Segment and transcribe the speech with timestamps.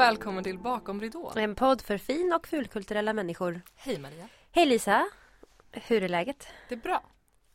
[0.00, 1.38] välkommen till Bakom ridån.
[1.38, 3.60] En podd för fin och fulkulturella människor.
[3.74, 4.28] Hej Maria.
[4.52, 5.06] Hej Lisa!
[5.72, 6.46] Hur är läget?
[6.68, 7.02] Det är bra.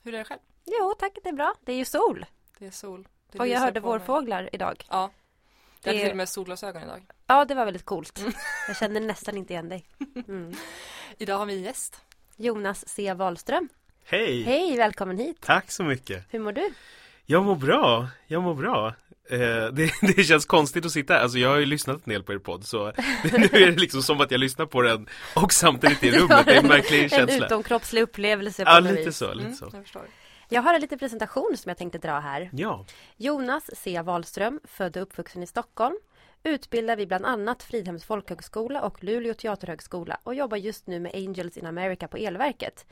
[0.03, 0.39] Hur är det själv?
[0.65, 1.55] Jo tack, det är bra.
[1.65, 2.25] Det är ju sol.
[2.59, 3.07] Det är sol.
[3.31, 4.85] Det och jag hörde vårfåglar idag.
[4.89, 5.11] Ja.
[5.81, 7.05] Jag hade Det- till och med solglasögon idag.
[7.27, 8.19] Ja, det var väldigt coolt.
[8.67, 9.85] Jag känner nästan inte igen dig.
[10.27, 10.53] Mm.
[11.17, 12.01] Idag har vi en gäst.
[12.35, 13.13] Jonas C.
[13.13, 13.69] Wahlström.
[14.05, 14.43] Hej!
[14.43, 15.41] Hej, välkommen hit.
[15.41, 16.25] Tack så mycket!
[16.29, 16.73] Hur mår du?
[17.25, 18.87] Jag mår bra, jag mår bra.
[19.29, 19.37] Eh,
[19.73, 22.33] det, det känns konstigt att sitta här, alltså jag har ju lyssnat en del på
[22.33, 22.85] er podd så
[23.23, 26.53] nu är det liksom som att jag lyssnar på den och samtidigt i rummet, det
[26.55, 27.45] är en märklig En känsla.
[27.45, 29.17] utomkroppslig upplevelse på Ja, lite vis.
[29.17, 29.69] så, lite Mm, så.
[29.93, 30.03] jag.
[30.49, 32.49] Jag har en liten presentation som jag tänkte dra här.
[32.53, 32.85] Ja,
[33.17, 34.01] Jonas C.
[34.01, 35.95] Wahlström, född och uppvuxen i Stockholm.
[36.43, 41.57] Utbildar vid bland annat Fridhems folkhögskola och Luleå teaterhögskola och jobbar just nu med Angels
[41.57, 42.85] in America på Elverket.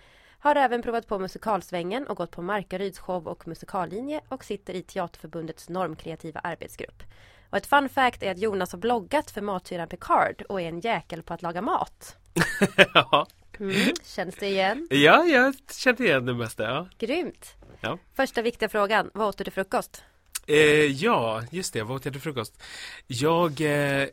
[0.44, 4.84] Har även provat på musikalsvängen och gått på Markaryds show och musikallinje och sitter i
[4.84, 7.04] Teaterförbundets normkreativa arbetsgrupp.
[7.50, 10.80] Och ett fun fact är att Jonas har bloggat för mathyran Picard och är en
[10.80, 12.18] jäkel på att laga mat.
[12.94, 13.28] ja,
[13.60, 14.88] Mm, känns det igen?
[14.92, 16.64] ja, jag känner igen det mesta.
[16.64, 17.54] Ja, Grymt!
[17.82, 17.98] Ja.
[18.14, 20.04] Första viktiga frågan, vad åt du till frukost?
[20.48, 22.64] Eh, ja just det, vad åt jag till frukost?
[23.08, 24.08] Jag, eh,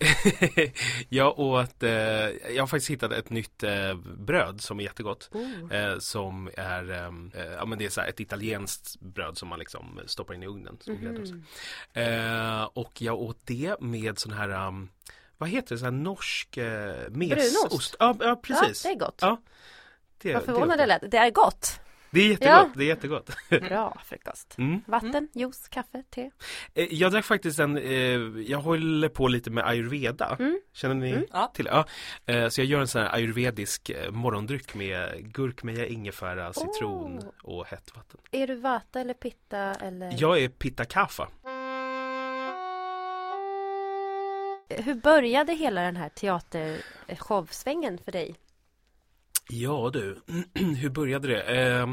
[1.08, 1.90] jag åt, eh,
[2.54, 5.30] jag har faktiskt hittat ett nytt eh, bröd som är jättegott.
[5.32, 5.74] Oh.
[5.74, 10.00] Eh, som är, eh, ja men det är så ett italienskt bröd som man liksom
[10.06, 10.78] stoppar in i ugnen.
[11.92, 14.88] Eh, och jag åt det med sån här, um,
[15.38, 17.36] vad heter det, sån här norsk Brunost?
[17.36, 17.96] mesost.
[17.98, 18.84] Ja, ja precis.
[18.84, 19.18] Ja, det är gott.
[19.20, 19.40] Ja,
[20.22, 21.10] det, Vad förvånad det lät.
[21.10, 21.80] Det är gott.
[22.11, 22.70] Det är jättegott, Ja.
[22.75, 23.30] det är jättegott.
[23.48, 24.55] Bra frukost.
[24.58, 24.80] Mm.
[24.86, 26.30] Vatten, juice, kaffe, te.
[26.75, 27.92] Eh, Jag drack faktiskt en, eh,
[28.50, 30.36] jag håller på lite med ayurveda.
[30.39, 30.61] Mm.
[30.72, 31.25] Känner ni Mm.
[31.55, 31.84] Till Ja,
[32.27, 37.25] eh, så jag gör en sån här ayurvedisk morgondryck med gurkmeja, ingefära, citron Oh.
[37.56, 38.20] och hett vatten.
[38.30, 40.14] Är du vata eller pitta eller?
[40.19, 41.28] Jag är pitta kaffa.
[44.69, 48.34] Hur började hela den här teatershowsvängen för dig?
[49.52, 50.20] Ja du,
[50.55, 51.42] hur började det?
[51.42, 51.86] Eh,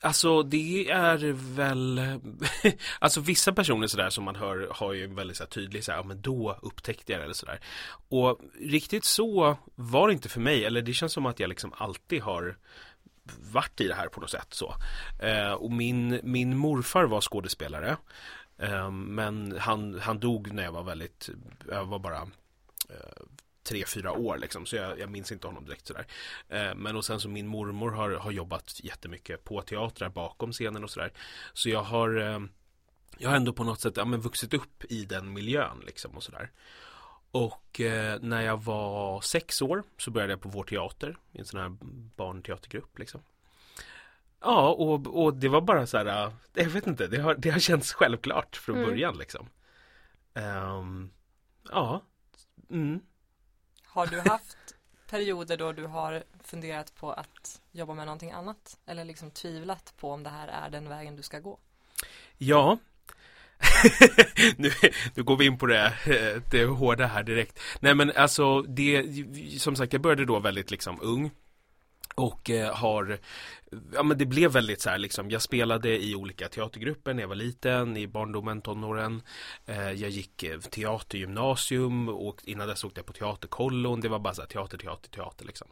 [0.00, 2.00] alltså det är väl,
[2.98, 5.92] alltså vissa personer sådär som man hör har ju en väldigt så här, tydlig så
[5.92, 7.60] här, ja men då upptäckte jag det eller sådär.
[8.08, 11.72] Och riktigt så var det inte för mig, eller det känns som att jag liksom
[11.76, 12.56] alltid har
[13.52, 14.74] varit i det här på något sätt så.
[15.20, 17.96] Eh, och min, min morfar var skådespelare.
[18.58, 21.28] Eh, men han, han dog när jag var väldigt,
[21.70, 22.20] jag var bara
[22.88, 23.22] eh,
[23.68, 24.66] tre, fyra år liksom.
[24.66, 26.06] Så jag, jag minns inte honom direkt sådär.
[26.48, 30.84] Eh, men och sen så min mormor har, har jobbat jättemycket på teatrar bakom scenen
[30.84, 31.12] och sådär.
[31.52, 32.40] Så jag har eh,
[33.18, 36.22] jag har ändå på något sätt ja, men vuxit upp i den miljön liksom och
[36.22, 36.50] sådär.
[37.30, 41.44] Och eh, när jag var sex år så började jag på vår teater i en
[41.44, 41.76] sån här
[42.16, 43.20] barnteatergrupp liksom.
[44.40, 47.58] Ja, och, och det var bara så här, jag vet inte, det har, det har
[47.58, 48.88] känts självklart från Mm.
[48.88, 49.48] början liksom.
[50.34, 51.10] Ehm,
[51.70, 52.02] ja,
[52.70, 53.00] mm.
[53.98, 54.56] Har du haft
[55.10, 58.78] perioder då du har funderat på att jobba med någonting annat?
[58.86, 61.58] Eller liksom tvivlat på om det här är den vägen du ska gå?
[62.36, 62.78] Ja.
[64.56, 64.70] nu,
[65.14, 67.60] nu går vi in på det, eh, det hårda här direkt.
[67.80, 69.04] Nej men alltså det,
[69.58, 71.30] som sagt jag började då väldigt liksom ung.
[72.18, 73.18] Och eh, har,
[73.92, 77.28] ja men det blev väldigt så här liksom, jag spelade i olika teatergrupper när jag
[77.28, 79.22] var liten, i barndomen, tonåren.
[79.66, 84.34] Eh, jag gick eh, teatergymnasium och innan dess åkte jag på teaterkollon, det var bara
[84.34, 85.68] så här teater, teater, teater liksom.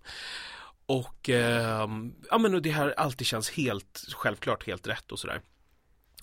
[0.87, 5.41] Och ehm, ja men och det här alltid känns helt, självklart helt rätt och sådär.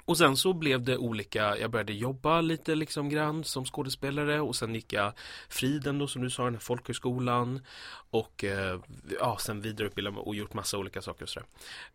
[0.05, 4.55] Och sen så blev det olika, jag började jobba lite liksom grann som skådespelare och
[4.55, 5.13] sen gick jag
[5.49, 7.65] Friden då som du sa, den här folkhögskolan
[8.09, 8.79] och eh,
[9.19, 11.47] ja, sen vidareutbildade mig och gjort massa olika saker och sådär.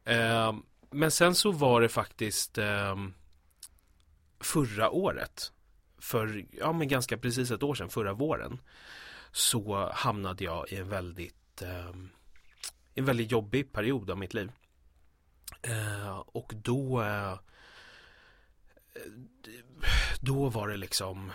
[0.05, 0.55] Eh,
[0.91, 2.97] men sen så var det faktiskt eh,
[4.41, 5.53] förra året,
[5.99, 8.59] för ja men ganska precis ett år sedan, förra våren,
[9.33, 11.93] så hamnade jag i en väldigt eh,
[12.95, 14.53] en väldigt jobbig period av mitt liv.
[15.63, 17.39] Eh, och då eh,
[20.21, 21.33] då var det liksom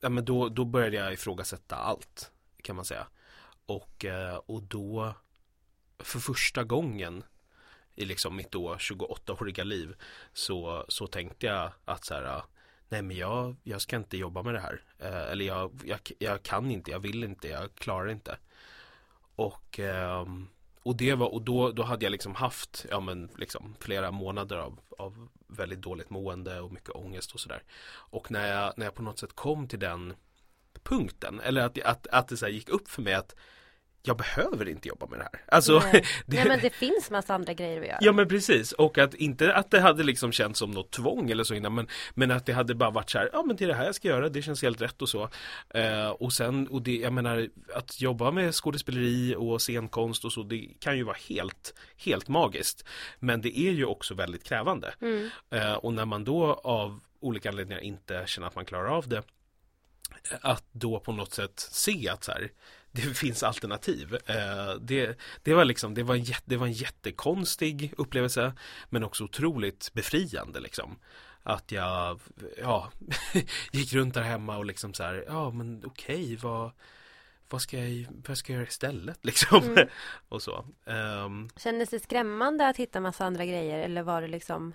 [0.00, 2.32] ja, men då, då började jag ifrågasätta allt
[2.62, 3.06] kan man säga.
[3.66, 5.14] Och, eh, och då
[5.98, 7.24] för första gången
[7.94, 9.94] i liksom mitt då 28-åriga liv
[10.32, 12.42] så, så tänkte jag att så här
[12.88, 14.82] nej men jag, jag ska inte jobba med det här.
[14.98, 18.38] Eh, eller jag, jag, jag kan inte, jag vill inte, jag klarar inte.
[19.36, 20.48] Och, um,
[20.82, 24.56] och det var, och då, då hade jag liksom haft, ja men liksom flera månader
[24.56, 27.62] av, av väldigt dåligt mående och mycket ångest och sådär.
[27.92, 30.14] Och när jag, när jag på något sätt kom till den
[30.82, 33.34] punkten, eller att, att, att det så här gick upp för mig att
[34.04, 35.44] jag behöver inte jobba med det här.
[35.46, 35.92] Alltså, Nej.
[36.26, 37.98] det, Nej men det finns massa andra grejer att göra.
[38.00, 41.44] Ja men precis och att inte att det hade liksom känts som något tvång eller
[41.44, 43.68] så innan men, men att det hade bara varit så här, ja men det är
[43.68, 45.28] det här jag ska göra, det känns helt rätt och så.
[45.68, 50.42] Eh, och sen, och det, jag menar att jobba med skådespeleri och scenkonst och så,
[50.42, 52.84] det kan ju vara helt, helt magiskt.
[53.18, 54.94] Men det är ju också väldigt krävande.
[55.00, 55.30] Mm.
[55.50, 59.22] Eh, och när man då av olika anledningar inte känner att man klarar av det
[60.40, 62.50] att då på något sätt se att så här,
[62.92, 64.14] det finns alternativ.
[64.26, 68.52] Eh, det, det, var liksom, det, var en det var en jättekonstig upplevelse
[68.90, 70.98] men också otroligt befriande liksom.
[71.42, 72.20] Att jag
[72.58, 72.90] ja,
[73.72, 76.70] gick runt där hemma och liksom så här, ja men okej, vad,
[77.48, 79.62] vad, ska jag, vad ska jag göra istället liksom?
[79.62, 79.88] Mm.
[80.28, 80.64] och så.
[80.86, 84.74] Ehm, Kändes det skrämmande att hitta massa andra grejer eller var det liksom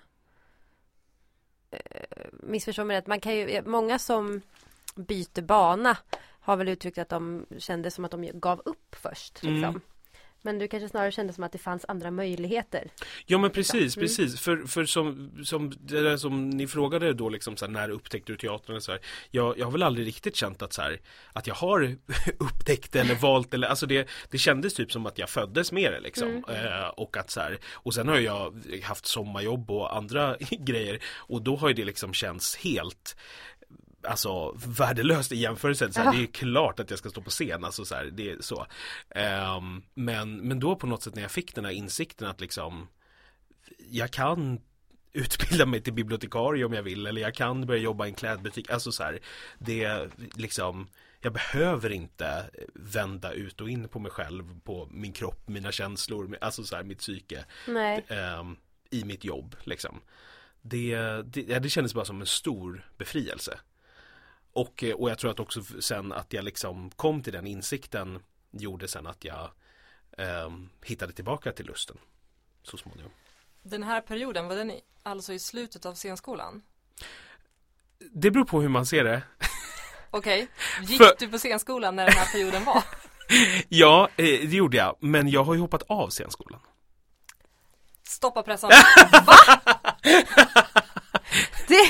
[1.70, 1.80] eh,
[2.32, 4.42] Missförstå mig rätt, man kan ju, många som
[4.94, 5.96] byter bana
[6.52, 9.64] har väl uttryckt att de kände som att de gav upp först liksom.
[9.64, 9.80] Mm.
[10.42, 12.90] Men du kanske snarare kände som att det fanns andra möjligheter
[13.26, 14.04] Ja men precis, Mm.
[14.06, 14.40] precis.
[14.40, 18.32] För, för som, som det där som ni frågade då liksom så här, när upptäckte
[18.32, 19.00] du teatern och så här.
[19.30, 21.00] Jag, jag har väl aldrig riktigt känt att så här,
[21.32, 21.96] att jag har
[22.38, 26.00] upptäckt eller valt eller alltså det, det kändes typ som att jag föddes med det
[26.00, 26.28] liksom.
[26.28, 26.44] Mm.
[26.66, 31.42] Eh, och att så här, och sen har jag haft sommarjobb och andra grejer och
[31.42, 33.16] då har ju det liksom känts helt
[34.02, 35.92] Alltså värdelöst i jämförelse.
[35.92, 36.12] Så här.
[36.12, 37.64] Det är klart att jag ska stå på scen.
[37.64, 38.66] Alltså, så här, det är så.
[39.10, 42.88] Ehm, men, men då på något sätt när jag fick den här insikten att liksom
[43.90, 44.60] jag kan
[45.12, 48.70] utbilda mig till bibliotekarie om jag vill eller jag kan börja jobba i en klädbutik.
[48.70, 49.18] Alltså så här,
[49.58, 50.88] det är liksom
[51.20, 56.38] jag behöver inte vända ut och in på mig själv, på min kropp, mina känslor,
[56.40, 57.44] alltså så här, mitt psyke
[58.08, 58.56] ehm,
[58.90, 60.00] i mitt jobb liksom.
[60.60, 63.58] Det, det, ja, det kändes bara som en stor befrielse.
[64.58, 68.22] Och, eh, och jag tror att också sen att jag liksom kom till den insikten
[68.50, 69.50] gjorde sen att jag
[70.18, 71.98] ehm, hittade tillbaka till lusten
[72.62, 73.10] så småningom.
[73.62, 74.72] Den här perioden, var den
[75.02, 76.62] alltså i slutet av scenskolan?
[78.12, 79.22] Det beror på hur man ser det.
[80.10, 80.48] Okej,
[80.82, 82.84] gick För- du på scenskolan när den här perioden var?
[83.68, 84.96] Ja, eh, det gjorde jag.
[85.00, 86.60] Men jag har ju hoppat av scenskolan.
[88.02, 88.70] Stoppa pressen.
[90.02, 90.26] det,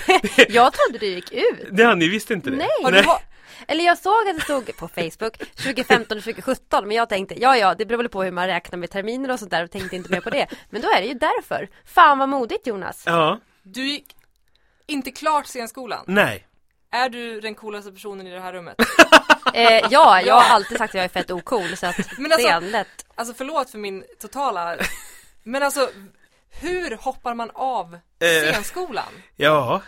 [0.48, 2.56] jag trodde du gick ut Det, ni visste inte det?
[2.56, 3.20] Nej, va-
[3.66, 7.56] Eller jag såg att det stod på Facebook 2015 och 2017 men jag tänkte ja
[7.56, 9.96] ja det beror väl på hur man räknar med terminer och sånt där och tänkte
[9.96, 13.40] inte mer på det Men då är det ju därför Fan vad modigt Jonas Ja,
[13.62, 14.06] Du gick
[14.86, 16.04] inte klart scenskolan.
[16.06, 16.44] nej.
[16.90, 18.76] Är du den coolaste personen i det här rummet?
[19.54, 22.48] eh, Ja, jag har alltid sagt att jag är fett ocool så att Men alltså-
[22.48, 24.76] det är lätt Alltså förlåt för min totala
[25.42, 25.90] Men alltså
[26.60, 28.52] Hur hoppar man av Eh.
[28.52, 29.04] scenskolan?
[29.36, 29.82] Ja,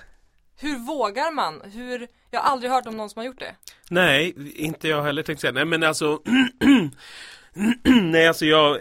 [0.60, 1.60] Hur vågar man?
[1.64, 3.54] Hur Jag har aldrig hört om någon som har gjort det
[3.90, 5.52] nej, inte jag heller tänkte säga.
[5.52, 6.22] Nej men alltså
[7.84, 8.78] Nej alltså jag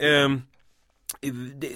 [1.55, 1.71] det,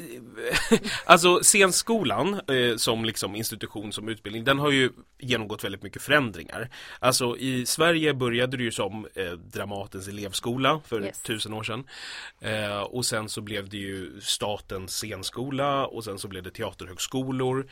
[1.06, 4.90] alltså scenskolan eh, som liksom institution som utbildning den har ju
[5.20, 6.70] genomgått väldigt mycket förändringar.
[7.00, 11.22] Alltså i Sverige började det ju som eh, Dramatens elevskola för Yes.
[11.22, 11.84] tusen år sedan.
[12.42, 17.68] Eh, och sen så blev det ju statens scenskola och sen så blev det teaterhögskolor.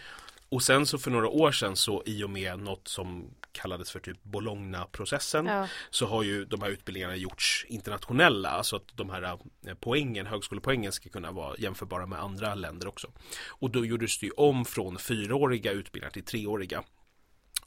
[0.52, 4.00] Och sen så för några år sedan så i och med något som kallades för
[4.00, 5.68] typ Bologna-processen Ja.
[5.90, 10.92] så har ju de här utbildningarna gjorts internationella så att de här eh, poängen, högskolepoängen
[10.92, 13.12] ska kunna vara jämförbara med andra länder också.
[13.48, 16.84] Och då gjordes det ju om från fyraåriga utbildningar till treåriga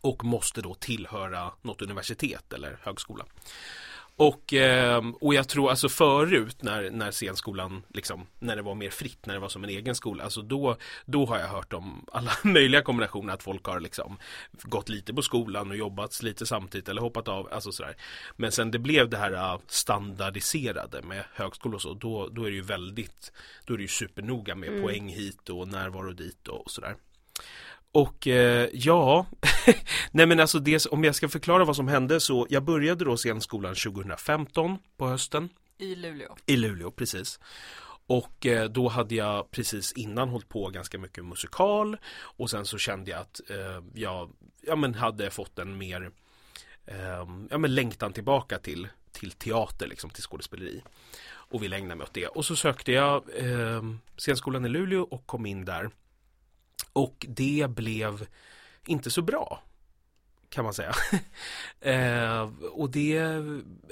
[0.00, 3.24] och måste då tillhöra något universitet eller högskola.
[4.16, 8.90] Och, ehm, och jag tror alltså förut när, när scenskolan liksom, när det var mer
[8.90, 12.06] fritt, när det var som en egen skola, alltså då, då har jag hört om
[12.12, 14.18] alla möjliga kombinationer att folk har liksom
[14.62, 17.96] gått lite på skolan och jobbat lite samtidigt eller hoppat av, alltså sådär.
[18.36, 22.50] Men sen det blev det här äh, standardiserade med högskola och så, då, då är
[22.50, 23.32] det ju väldigt,
[23.64, 26.96] då är det ju supernoga med poäng hit och närvaro dit och sådär.
[27.94, 29.26] Och eh, ja,
[30.10, 33.16] nej men alltså det, om jag ska förklara vad som hände så jag började då
[33.16, 35.48] scenskolan 2015 på hösten
[35.78, 36.36] i Luleå.
[36.46, 37.40] i Luleå, precis.
[38.06, 42.78] Och eh, då hade jag precis innan hållit på ganska mycket musikal och sen så
[42.78, 44.30] kände jag att eh, jag
[44.62, 46.10] ja, men hade fått en mer
[46.86, 50.82] eh, ja, men längtan tillbaka till, till teater, liksom, till skådespeleri.
[51.26, 52.26] Och ville ägna mig åt det.
[52.26, 53.82] Och så sökte jag eh,
[54.16, 55.90] scenskolan i Luleå och kom in där.
[56.94, 58.26] Och det blev
[58.86, 59.62] inte så bra
[60.54, 60.94] kan man säga.
[61.80, 63.20] eh, och det,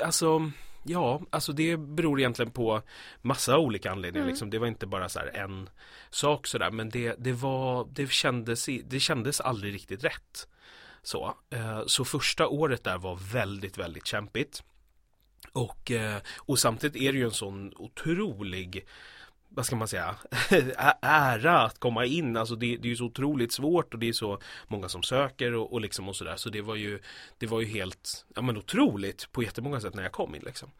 [0.04, 0.50] alltså,
[0.84, 2.82] ja, alltså det beror egentligen på
[3.22, 4.24] massa olika anledningar.
[4.24, 4.30] Mm.
[4.32, 4.50] Liksom.
[4.50, 5.70] Det var inte bara så här en
[6.10, 10.48] sak sådär, men det, det var, det kändes, det kändes aldrig riktigt rätt.
[11.02, 14.62] Så, eh, så första året där var väldigt, väldigt kämpigt.
[15.52, 18.86] Och, eh, och samtidigt är det ju en sån otrolig
[19.54, 20.16] vad ska man säga,
[21.00, 22.36] ära att komma in.
[22.36, 25.54] Alltså det, det är ju så otroligt svårt och det är så många som söker
[25.54, 26.36] och, och liksom och sådär.
[26.36, 27.00] Så det var ju,
[27.38, 30.70] det var ju helt, ja men otroligt på jättemånga sätt när jag kom in liksom.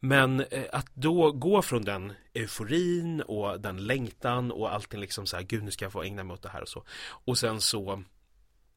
[0.00, 5.36] Men eh, att då gå från den euforin och den längtan och allting liksom så
[5.36, 6.84] här, gud nu ska jag få ägna mig åt det här och så.
[7.24, 8.02] Och sen så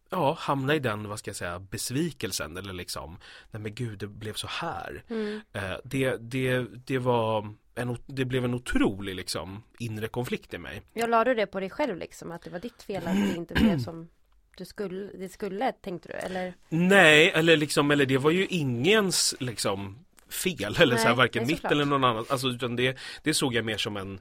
[0.10, 3.18] ja, hamna i den, vad ska jag säga, besvikelsen eller liksom,
[3.52, 5.04] nej men gud det blev så här.
[5.10, 5.42] Mm.
[5.54, 10.82] Eh, det, det, det var en, det blev en otrolig liksom inre konflikt i mig.
[10.94, 13.36] Jag la du det på dig själv liksom, att det var ditt fel att det
[13.36, 14.10] inte blev som
[14.58, 16.54] du skulle, det skulle, tänkte du, eller?
[16.70, 21.48] Nej, eller liksom, eller det var ju ingens liksom fel eller Nej, så här, varken
[21.48, 21.72] mitt såklart.
[21.72, 22.26] eller någon annan.
[22.30, 24.20] Alltså, utan det, det såg jag mer som en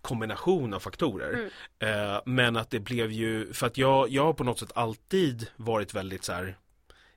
[0.00, 1.48] kombination av faktorer.
[1.80, 2.12] Mm.
[2.12, 5.46] Eh, men att det blev ju, för att jag, jag har på något sätt alltid
[5.56, 6.56] varit väldigt så här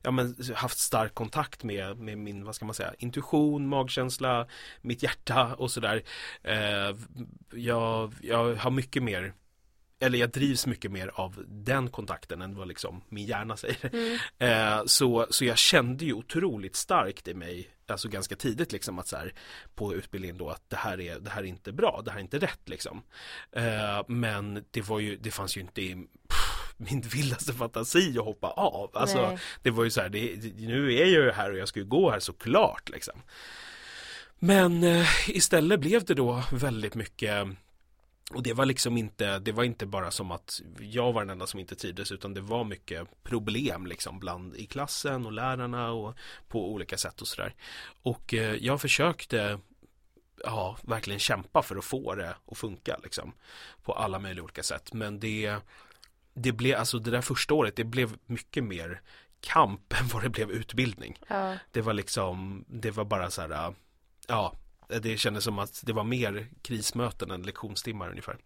[0.01, 4.47] Ja men haft stark kontakt med, med min, vad ska man säga, intuition, magkänsla,
[4.81, 6.03] mitt hjärta och sådär.
[6.43, 6.95] Eh,
[7.53, 9.33] jag, jag har mycket mer
[9.99, 13.89] eller jag drivs mycket mer av den kontakten än vad liksom min hjärna säger.
[13.93, 14.19] Mm.
[14.37, 19.07] Eh, så, så jag kände ju otroligt starkt i mig, alltså ganska tidigt liksom att
[19.07, 19.33] så här
[19.75, 22.23] på utbildningen då att det här är, det här är inte bra, det här är
[22.23, 23.01] inte rätt liksom.
[23.51, 25.95] Eh, men det var ju, det fanns ju inte i
[26.29, 26.38] pff,
[26.81, 28.89] min vildaste fantasi att hoppa av.
[28.93, 29.37] Alltså Nej.
[29.63, 31.79] det var ju så här, det, det- nu är jag ju här och jag ska
[31.79, 33.21] ju gå här såklart liksom.
[34.39, 37.47] Men eh, istället blev det då väldigt mycket
[38.33, 41.47] och det var liksom inte, det var inte bara som att jag var den enda
[41.47, 46.15] som inte trivdes utan det var mycket problem liksom bland i klassen och lärarna och
[46.47, 47.55] på olika sätt och sådär.
[48.01, 49.59] Och eh, jag försökte
[50.43, 53.33] ja, verkligen kämpa för att få det att funka liksom
[53.83, 54.93] på alla möjliga olika sätt.
[54.93, 55.55] Men det,
[56.41, 59.01] det blev, alltså det där första året, det blev mycket mer
[59.41, 61.19] kamp än vad det blev utbildning.
[61.27, 61.57] Ja.
[61.71, 63.73] Det var liksom, det var bara så här, äh,
[64.27, 64.53] ja,
[65.01, 68.37] det kändes som att det var mer krismöten än lektionstimmar ungefär.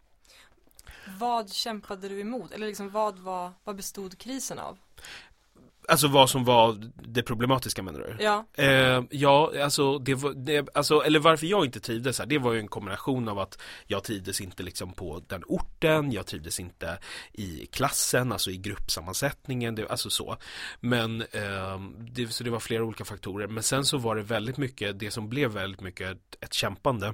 [1.19, 2.51] Vad kämpade du emot?
[2.51, 4.77] Eller liksom vad, var, vad bestod krisen av?
[5.87, 8.23] Alltså vad som var det problematiska menar du?
[8.23, 12.37] Ja, Eh, ja, alltså, det var, det, alltså, eller varför jag inte trivdes här, det
[12.37, 16.59] var ju en kombination av att jag trivdes inte liksom på den orten, jag trivdes
[16.59, 16.97] inte
[17.33, 20.37] i klassen, alltså i gruppsammansättningen, det, alltså så.
[20.79, 24.57] Men, eh, det, så det var flera olika faktorer, men sen så var det väldigt
[24.57, 27.13] mycket, det som blev väldigt mycket ett, ett kämpande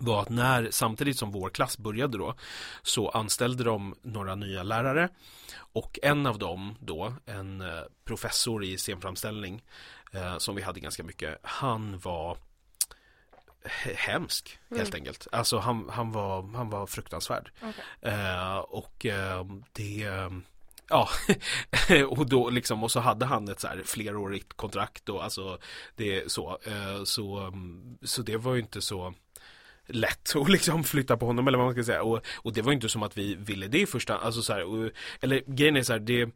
[0.00, 2.34] var att när, samtidigt som vår klass började då,
[2.82, 5.08] så anställde de några nya lärare
[5.56, 9.62] och en av dem då, en eh, professor i scenframställning
[10.12, 12.38] eh, som vi hade ganska mycket, han var
[13.64, 15.26] he- hemsk helt enkelt.
[15.32, 17.50] Alltså han, han, var, han var fruktansvärd.
[17.62, 18.12] okej.
[18.12, 20.08] Eh, och eh, det
[20.88, 21.08] Ja,
[22.08, 25.58] och då liksom, och så hade han ett så här flerårigt kontrakt och alltså
[25.96, 29.14] det så, eh, så, mm, så det var ju inte så
[29.86, 32.02] lätt att liksom flytta på honom eller vad man ska säga.
[32.02, 34.52] Och, och det var ju inte som att vi ville det i första alltså så
[34.52, 36.30] här, och, eller grejen är så här, det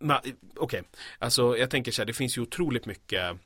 [0.00, 0.82] Okej, Okej,
[1.18, 3.36] alltså jag tänker så här, det finns ju otroligt mycket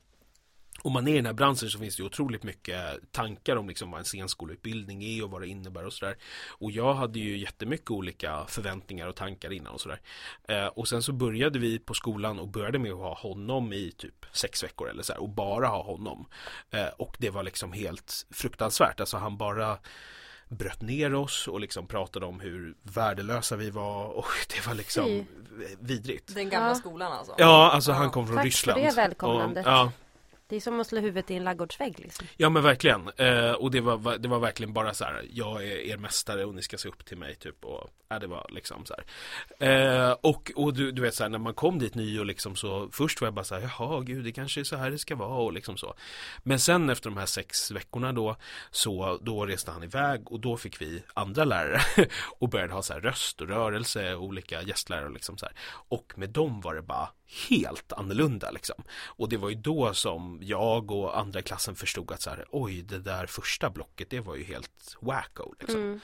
[0.83, 3.91] om man är i den här branschen så finns det otroligt mycket tankar om liksom
[3.91, 6.17] vad en scenskoleutbildning är och vad det innebär och sådär.
[6.49, 10.01] Och jag hade ju jättemycket olika förväntningar och tankar innan och sådär.
[10.49, 13.93] Eh, och sen så började vi på skolan och började med att ha honom i
[13.99, 16.27] typ sex veckor eller så här, och bara ha honom.
[16.71, 19.01] Eh, och det var liksom helt fruktansvärt.
[19.01, 19.79] Alltså han bara
[20.49, 24.25] bröt ner oss och liksom pratade om hur värdelösa vi var och
[24.55, 25.25] det var liksom Fy.
[25.81, 26.35] vidrigt.
[26.35, 26.75] Den gamla Ja.
[26.75, 27.35] skolan alltså?
[27.39, 28.83] Ja, alltså han kom från Tack för Ryssland.
[28.83, 29.67] det välkomnandet.
[29.67, 29.93] Och, ja,
[30.53, 32.27] det är som att slå huvudet i en ladugårdsvägg liksom.
[32.37, 33.09] Ja men verkligen.
[33.17, 35.27] Eh, och det var, det var verkligen bara så här.
[35.31, 37.65] Jag är er mästare och ni ska se upp till mig typ.
[37.65, 38.95] Och ja, det var liksom så
[39.59, 40.09] här.
[40.09, 42.57] Eh, och och du, du vet så här när man kom dit ny och liksom
[42.57, 42.89] så.
[42.93, 43.63] Först var jag bara så här.
[43.63, 45.95] Jaha gud det kanske är så här det ska vara och liksom så.
[46.43, 48.37] Men sen efter de här sex veckorna då.
[48.71, 51.81] Så då reste han iväg och då fick vi andra lärare.
[52.39, 55.55] och började ha så här röst och rörelse och olika gästlärare och liksom så här.
[55.89, 57.09] Och med dem var det bara
[57.49, 58.85] helt annorlunda liksom.
[59.05, 62.83] Och det var ju då som jag och andra klassen förstod att så här, oj,
[62.83, 65.81] det där första blocket, det var ju helt wacko liksom.
[65.81, 66.01] Mm.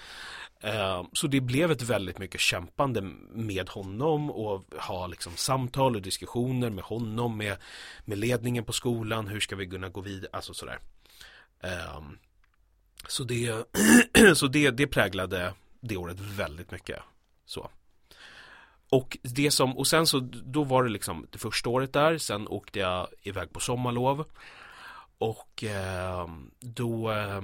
[0.60, 6.02] Eh, så det blev ett väldigt mycket kämpande med honom och ha liksom samtal och
[6.02, 7.56] diskussioner med honom, med,
[8.04, 10.78] med ledningen på skolan, hur ska vi kunna gå vidare, alltså sådär.
[11.60, 12.02] Eh,
[13.08, 13.66] så det,
[14.34, 16.98] så det, det präglade det året väldigt mycket.
[17.44, 17.70] Så.
[18.90, 22.48] Och det som, och sen så, då var det liksom det första året där, sen
[22.48, 24.24] åkte jag iväg på sommarlov.
[25.18, 26.28] Och eh,
[26.60, 27.42] då, eh,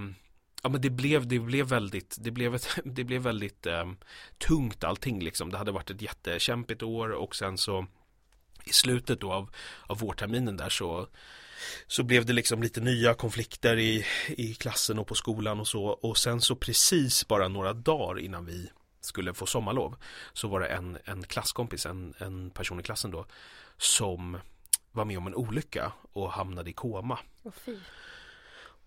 [0.63, 3.91] ja men det blev, det blev väldigt, det blev, ett, det blev väldigt eh,
[4.39, 5.51] tungt allting liksom.
[5.51, 7.87] Det hade varit ett jättekämpigt år och sen så
[8.65, 9.51] i slutet då av,
[9.87, 11.09] av vårterminen där så
[11.87, 15.85] så blev det liksom lite nya konflikter i, i klassen och på skolan och så
[15.85, 18.71] och sen så precis bara några dagar innan vi
[19.05, 19.97] skulle få sommarlov
[20.33, 23.27] så var det en, en klasskompis, en, en person i klassen då
[23.77, 24.39] som
[24.93, 27.19] var med om en olycka och hamnade i koma.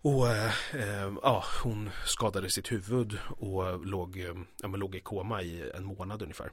[0.02, 5.00] Och eh, eh, ja, hon skadade sitt huvud och låg, eh, ja, men låg i
[5.00, 6.52] koma i en månad ungefär.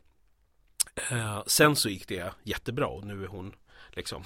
[1.11, 3.55] Eh, sen så gick det jättebra och nu är hon
[3.97, 4.25] liksom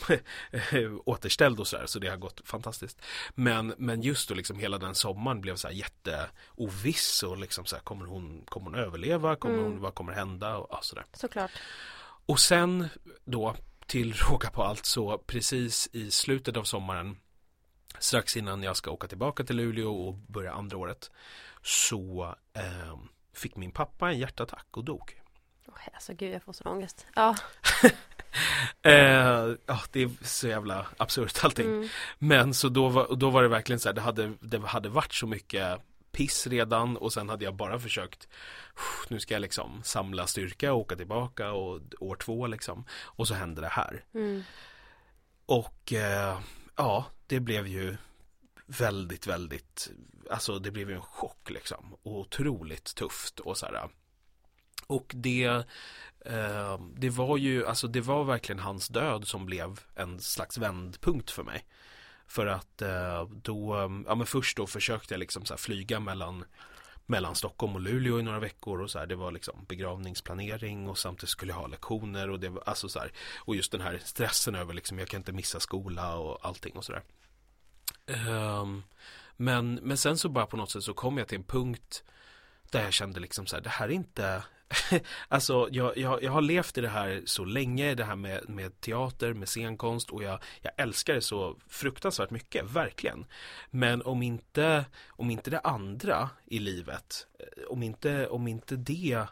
[1.04, 3.02] återställd och sådär så det har gått fantastiskt.
[3.34, 7.76] Men, men just då liksom hela den sommaren blev så här jätteoviss och liksom så
[7.76, 9.70] här kommer hon, kommer hon överleva, kommer Mm.
[9.72, 11.04] hon, vad kommer hända och ja, sådär.
[11.12, 11.50] Såklart.
[12.26, 12.88] Och sen
[13.24, 13.56] då
[13.86, 17.16] till råga på allt så precis i slutet av sommaren
[17.98, 21.10] strax innan jag ska åka tillbaka till Luleå och börja andra året
[21.62, 22.98] så eh,
[23.32, 25.22] fick min pappa en hjärtattack och dog.
[25.94, 27.06] Alltså gud, jag får sån ångest.
[27.14, 27.36] Ja.
[28.82, 31.66] Eh, ja, det är så jävla absurt allting.
[31.66, 31.88] Mm.
[32.18, 35.14] Men så då var, då var det verkligen så här, det hade, det hade varit
[35.14, 35.80] så mycket
[36.12, 38.28] piss redan och sen hade jag bara försökt
[39.08, 43.34] nu ska jag liksom samla styrka och åka tillbaka och år två liksom och så
[43.34, 44.04] hände det här.
[44.14, 44.42] Mm.
[45.46, 46.40] Och eh,
[46.76, 47.96] ja, det blev ju
[48.66, 49.90] väldigt, väldigt,
[50.30, 51.94] alltså det blev ju en chock liksom.
[52.02, 53.88] Och otroligt tufft och så här.
[54.86, 55.64] Och det,
[56.28, 61.30] eh, det var ju, alltså det var verkligen hans död som blev en slags vändpunkt
[61.30, 61.64] för mig.
[62.26, 66.00] För att eh, då, ehm, ja men först då försökte jag liksom så här flyga
[66.00, 66.44] mellan
[67.10, 70.98] mellan Stockholm och Luleå i några veckor och så här, det var liksom begravningsplanering och
[70.98, 74.00] samtidigt skulle jag ha lektioner och det var alltså så här, och just den här
[74.04, 77.02] stressen över liksom, jag kan inte missa skola och allting och sådär.
[78.06, 78.82] Um, ehm,
[79.36, 82.04] men, men sen så bara på något sätt så kom jag till en punkt
[82.70, 84.42] där jag kände liksom så här, det här är inte
[85.28, 88.80] Alltså jag, jag, jag har levt i det här så länge, det här med, med
[88.80, 93.26] teater, med scenkonst och jag, jag älskar det så fruktansvärt mycket, verkligen.
[93.70, 99.26] Men om inte, om inte det andra i livet, eh, om inte, om inte det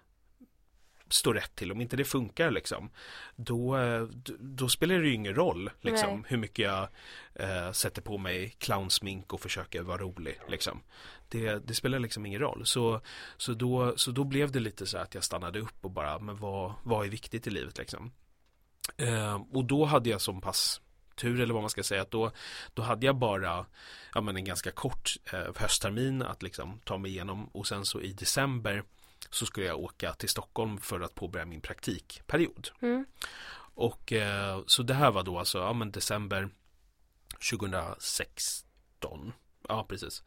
[1.09, 2.91] står rätt till, om inte det funkar liksom,
[3.37, 4.03] då, eh,
[4.39, 6.25] då spelar det ju ingen roll liksom, Nej.
[6.29, 6.89] hur mycket jag
[7.35, 10.41] eh, sätter på mig clownsmink och försöker vara rolig.
[10.49, 10.83] Liksom.
[11.29, 12.67] Det, det spelar liksom ingen roll.
[12.67, 13.01] Så,
[13.37, 16.37] så, då, så då blev det lite så att jag stannade upp och bara, men
[16.37, 18.13] vad, vad är viktigt i livet liksom?
[18.97, 20.81] Eh, och då hade jag som pass
[21.17, 22.31] tur eller vad man ska säga att då,
[22.75, 23.67] då hade jag bara
[24.15, 28.01] ja, men en ganska kort eh, hösttermin att liksom ta mig igenom och sen så
[28.01, 28.85] i december
[29.31, 32.69] så skulle jag åka till Stockholm för att påbörja min praktikperiod.
[32.81, 33.07] Mm.
[33.75, 36.49] Och eh, så det här var då alltså, ja men december
[37.51, 39.33] 2016.
[39.69, 40.23] Ja, precis.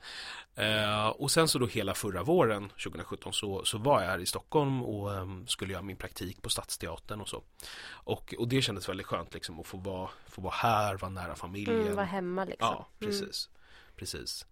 [0.55, 4.25] Eh, och sen så då hela förra våren 2017 så, så var jag här i
[4.25, 7.43] Stockholm och ehm, skulle göra min praktik på Stadsteatern och så.
[7.87, 11.35] Och, och det kändes väldigt skönt liksom att få vara, få vara här, vara nära
[11.35, 11.81] familjen.
[11.81, 12.67] Mm, var hemma liksom.
[12.67, 13.49] Ja, precis.
[13.95, 14.45] Precis.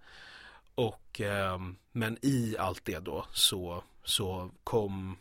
[0.75, 5.17] Och ehm, men i allt det då så, så kom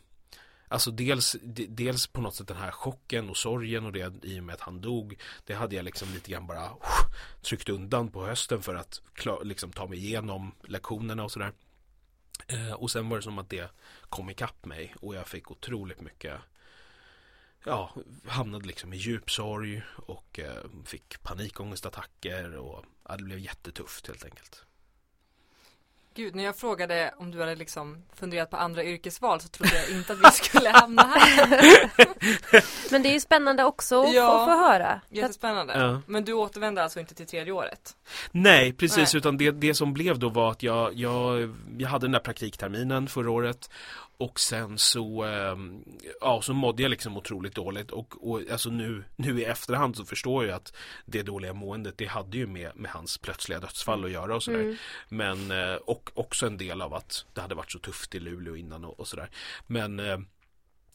[0.67, 1.35] Alltså dels,
[1.69, 4.61] dels på något sätt den här chocken och sorgen och det i och med att
[4.61, 6.77] han dog Det hade jag liksom lite grann bara uh,
[7.41, 9.01] tryckt undan på hösten för att
[9.43, 11.53] liksom ta mig igenom lektionerna och sådär.
[12.47, 13.71] Eh, och sen var det som att det
[14.09, 16.41] kom ikapp mig och jag fick otroligt mycket
[17.65, 24.07] Ja, hamnade liksom i djup sorg och eh, fick panikångestattacker och ja, det blev jättetufft
[24.07, 24.66] helt enkelt.
[26.17, 29.97] Gud, när jag frågade om du hade liksom funderat på andra yrkesval så trodde jag
[29.97, 32.91] inte att vi skulle hamna här.
[32.91, 34.45] Men det är ju spännande också att Ja.
[34.45, 35.01] få, få höra.
[35.09, 35.73] Jättespännande.
[35.79, 36.01] Ja.
[36.05, 37.95] Men du återvänder alltså inte till tredje året?
[38.31, 39.17] Nej, precis, Nej.
[39.17, 43.07] utan det, det som blev då var att jag, jag, jag hade den där praktikterminen
[43.07, 43.69] förra året
[44.17, 45.83] och sen så, ehm,
[46.21, 50.05] ja, så mådde jag liksom otroligt dåligt och, och alltså nu, nu i efterhand så
[50.05, 50.73] förstår jag att
[51.05, 54.59] det dåliga måendet det hade ju med, med hans plötsliga dödsfall att göra och sådär.
[54.59, 54.75] Mm.
[55.09, 58.55] Men, eh, och också en del av att det hade varit så tufft i Luleå
[58.55, 59.29] innan och, och sådär.
[59.67, 60.19] Men, eh,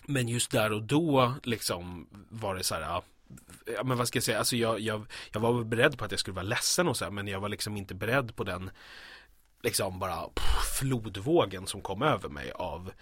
[0.07, 3.03] men just där och då liksom var det så här, ja,
[3.67, 6.21] ja, men vad ska jag säga, alltså jag, jag, jag var beredd på att jag
[6.21, 8.71] skulle vara ledsen och så här, men jag var liksom inte beredd på den
[9.63, 12.93] liksom bara pff, flodvågen som kom över mig av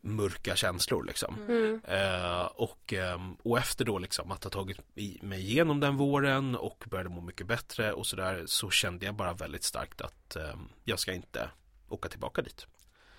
[0.00, 1.34] mörka känslor liksom.
[1.48, 1.80] Mm.
[1.84, 4.78] Eh, och, ehm, och efter då liksom att ha tagit
[5.22, 9.32] mig igenom den våren och började må mycket bättre och sådär så kände jag bara
[9.32, 11.50] väldigt starkt att ehm, jag ska inte
[11.88, 12.66] åka tillbaka dit.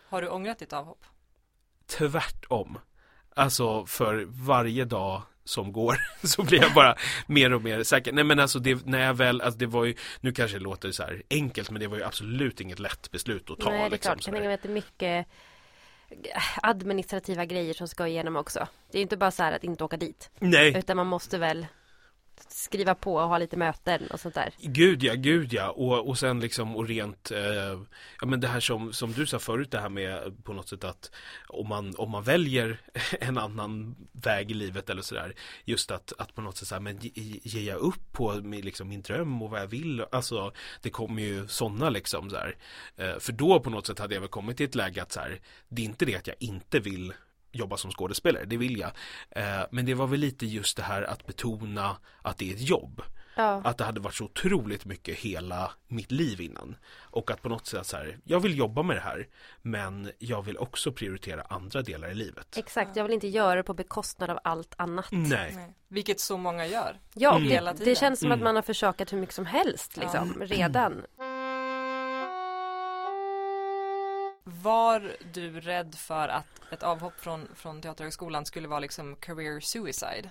[0.10, 1.06] Har du ångrat ditt avhopp?
[1.86, 2.80] Tvärtom.
[3.36, 6.96] Alltså för varje dag som går så blir jag bara
[7.28, 8.12] mer och mer säker.
[8.12, 10.92] Nej men alltså det, när jag väl, alltså det var ju, nu kanske det låter
[10.92, 13.70] så här enkelt men det var ju absolut inget lätt beslut att ta.
[13.70, 14.28] Nej, det är liksom, klart.
[14.28, 15.28] Jag tänka mig att det är mycket
[16.62, 18.68] administrativa grejer som ska igenom också.
[18.92, 20.30] Det är ju inte bara så här att inte åka dit.
[20.40, 21.68] Nej, Utan man måste väl
[22.48, 24.54] skriva på och ha lite möten och sånt där.
[24.60, 25.70] Gud ja, gud ja.
[25.70, 27.80] Och, och sen liksom och rent, eh,
[28.22, 30.84] ja men det här som, som du sa förut det här med på något sätt
[30.84, 31.12] att
[31.48, 32.82] om man, om man väljer
[33.20, 35.34] en annan väg i livet eller sådär.
[35.66, 38.88] Just att, att på något sätt säga men ge- ger jag upp på min, liksom,
[38.88, 40.06] min dröm och vad jag vill.
[40.12, 42.58] Alltså det kommer ju sådana liksom så här.
[42.98, 45.20] Eh, för då på något sätt hade jag väl kommit till ett läge att så
[45.20, 47.14] här, det är inte det att jag inte vill
[47.58, 48.92] jobba som skådespelare, det vill jag.
[49.30, 52.70] Eh, men det var väl lite just det här att betona att det är ett
[52.70, 53.02] jobb.
[53.36, 53.62] Ja.
[53.64, 56.76] Att det hade varit så otroligt mycket hela mitt liv innan.
[57.00, 59.28] Och att på något sätt så här, jag vill jobba med det här
[59.62, 62.58] men jag vill också prioritera andra delar i livet.
[62.58, 65.08] Exakt, jag vill inte göra det på bekostnad av allt annat.
[65.12, 65.52] Nej.
[65.56, 65.74] Nej.
[65.88, 67.00] Vilket så många gör.
[67.14, 67.50] Ja, Mm.
[67.50, 67.94] Hela det, tiden.
[67.94, 68.44] det känns som att Mm.
[68.44, 71.02] man har försökat hur mycket som helst liksom, redan.
[74.50, 80.30] Var du rädd för att ett avhopp från, från Teaterhögskolan skulle vara liksom career suicide?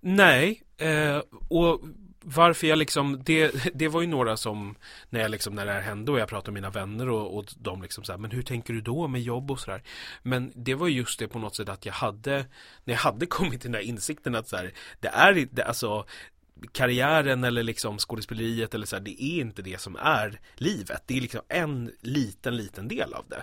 [0.00, 1.80] Nej, eh, och
[2.20, 4.76] varför jag liksom, det, det var ju några som,
[5.10, 7.44] när jag liksom, när det här hände och jag pratade med mina vänner och, och
[7.56, 9.82] de liksom så här, men hur tänker du då med jobb och sådär.
[10.22, 12.46] Men det var just det på något sätt att jag hade,
[12.84, 16.06] när jag hade kommit till den här insikten att så här, det är inte, alltså
[16.72, 21.02] karriären eller liksom skådespeleriet eller så här, det är inte det som är livet.
[21.06, 23.42] Det är liksom en liten, liten del av det.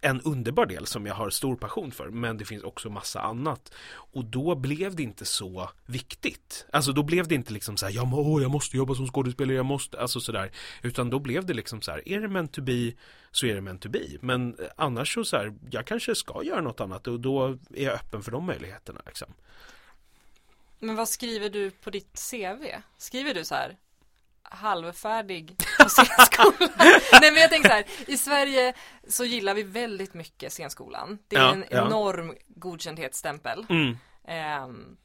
[0.00, 3.72] En underbar del som jag har stor passion för, men det finns också massa annat.
[3.90, 6.66] Och då blev det inte så viktigt.
[6.72, 9.56] Alltså då blev det inte liksom så här, jag, må, jag måste jobba som skådespelare,
[9.56, 10.50] jag måste, alltså sådär.
[10.82, 12.92] Utan då blev det liksom så här, är det meant to be
[13.32, 14.06] så är det meant to be.
[14.20, 17.84] Men eh, annars så, så här, jag kanske ska göra något annat och då är
[17.84, 19.34] jag öppen för de möjligheterna liksom.
[20.80, 22.64] Men vad skriver du på ditt CV?
[22.96, 23.76] Skriver du så här
[24.42, 26.70] halvfärdig på scenskolan?
[27.20, 28.74] Nej men jag tänker så här, i Sverige
[29.08, 31.18] så gillar vi väldigt mycket scenskolan.
[31.28, 31.86] Det är Ja, en ja.
[31.86, 33.66] enorm godkändhetsstämpel.
[33.68, 33.96] Mm.
[34.24, 34.96] Ehm,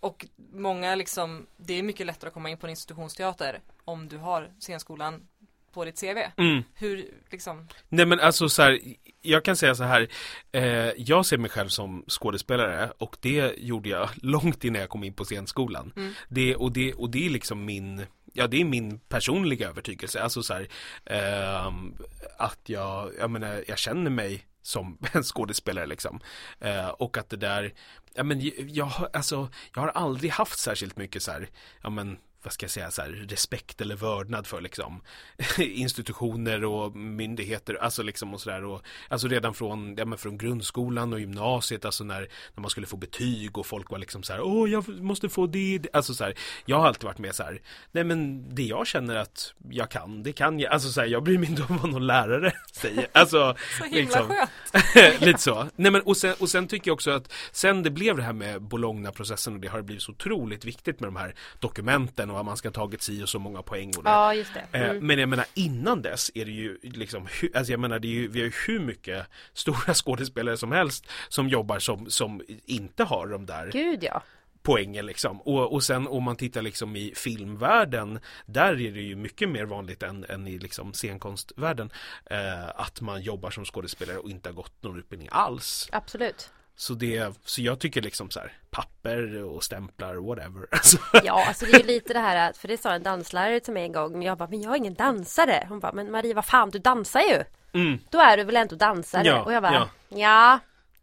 [0.00, 4.16] och många liksom, det är mycket lättare att komma in på en institutionsteater om du
[4.18, 5.28] har scenskolan
[5.72, 6.18] på ditt CV.
[6.36, 6.62] Mm.
[6.74, 8.80] Hur liksom, Nej men alltså så här,
[9.22, 10.08] jag kan säga så här,
[10.52, 15.04] eh, jag ser mig själv som skådespelare och det gjorde jag långt innan jag kom
[15.04, 15.92] in på scenskolan.
[15.96, 16.12] Mm.
[16.28, 20.42] Det, och, det, och det är liksom min, ja det är min personliga övertygelse, alltså
[20.42, 20.68] så här,
[21.04, 21.94] ehm,
[22.38, 26.20] att jag, jag menar, jag känner mig som en skådespelare liksom.
[26.60, 27.74] Eh, och att det där,
[28.14, 31.48] ja men jag, alltså, jag har aldrig haft särskilt mycket så här,
[31.82, 35.00] ja men vad ska jag säga, så här, respekt eller vördnad för liksom
[35.58, 41.12] institutioner och myndigheter, alltså liksom och sådär och alltså redan från, ja, men från grundskolan
[41.12, 42.20] och gymnasiet, alltså när,
[42.54, 45.46] när man skulle få betyg och folk var liksom så här, åh jag måste få
[45.46, 48.86] det, alltså så här, jag har alltid varit med så här, nej men det jag
[48.86, 51.78] känner att jag kan, det kan jag, alltså så här, jag bryr mig inte om
[51.78, 54.28] vad någon lärare säger, alltså så himla Liksom.
[54.72, 55.20] skönt.
[55.20, 55.68] Lite så.
[55.76, 58.32] Nej men och sen, och sen tycker jag också att sen det blev det här
[58.32, 62.46] med Bologna-processen och det har blivit så otroligt viktigt med de här dokumenten och att
[62.46, 64.10] man ska ha tagit si och så många poäng och det.
[64.10, 64.78] Ja, just det.
[64.78, 65.06] Eh, Mm.
[65.06, 68.28] Men jag menar innan dess är det ju liksom, alltså jag menar det är ju,
[68.28, 73.26] vi har ju hur mycket stora skådespelare som helst som jobbar som, som inte har
[73.26, 74.22] de där Gud ja.
[74.62, 75.40] poängen liksom.
[75.40, 79.64] Och, och sen om man tittar liksom i filmvärlden, där är det ju mycket mer
[79.64, 81.90] vanligt än, än i liksom scenkonstvärlden
[82.30, 85.88] eh, att man jobbar som skådespelare och inte har gått någon utbildning alls.
[85.92, 86.50] Absolut.
[86.80, 90.66] Så, det, så jag tycker liksom så här, papper och stämplar, whatever.
[90.72, 93.60] Alltså, Ja, alltså det är ju lite det här att, för det sa en danslärare
[93.60, 95.66] till mig en gång, men jag bara, men jag är ingen dansare.
[95.68, 97.44] Hon bara, men Marie vad fan, du dansar ju.
[97.80, 99.22] mm, Då är du väl ändå dansare?
[99.26, 99.88] Ja, och jag bara, ja.
[100.18, 100.58] ja.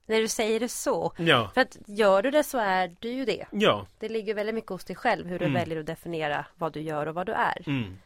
[0.06, 1.14] när du säger det så.
[1.18, 3.46] ja, För att gör du det så är du ju det.
[3.52, 5.54] ja, Det ligger väldigt mycket hos dig själv hur du Mm.
[5.62, 7.64] väljer att definiera vad du gör och vad du är.
[7.68, 7.98] mm,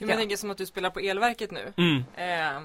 [0.00, 1.72] Men jag tänker som att du spelar på elverket nu.
[1.76, 2.62] mm, Eh,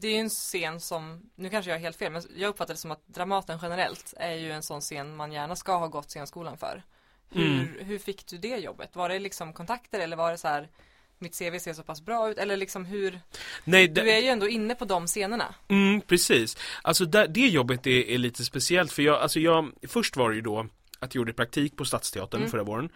[0.00, 2.74] det är ju en scen som, nu kanske jag har helt fel, men jag uppfattar
[2.74, 6.10] det som att Dramaten generellt är ju en sån scen man gärna ska ha gått
[6.10, 6.82] scenskolan för.
[7.30, 7.68] Hur, Mm.
[7.80, 8.96] hur fick du det jobbet?
[8.96, 10.68] Var det liksom kontakter eller var det så här
[11.18, 13.20] mitt CV ser så pass bra ut eller liksom hur,
[13.64, 15.54] Nej, du det, är ju ändå inne på de scenerna.
[15.68, 16.56] Mm, precis.
[16.82, 20.36] Alltså där, det jobbet är, är lite speciellt för jag, alltså jag, först var det
[20.36, 20.66] ju då
[20.98, 22.50] att jag gjorde praktik på Stadsteatern Mm.
[22.50, 22.88] förra våren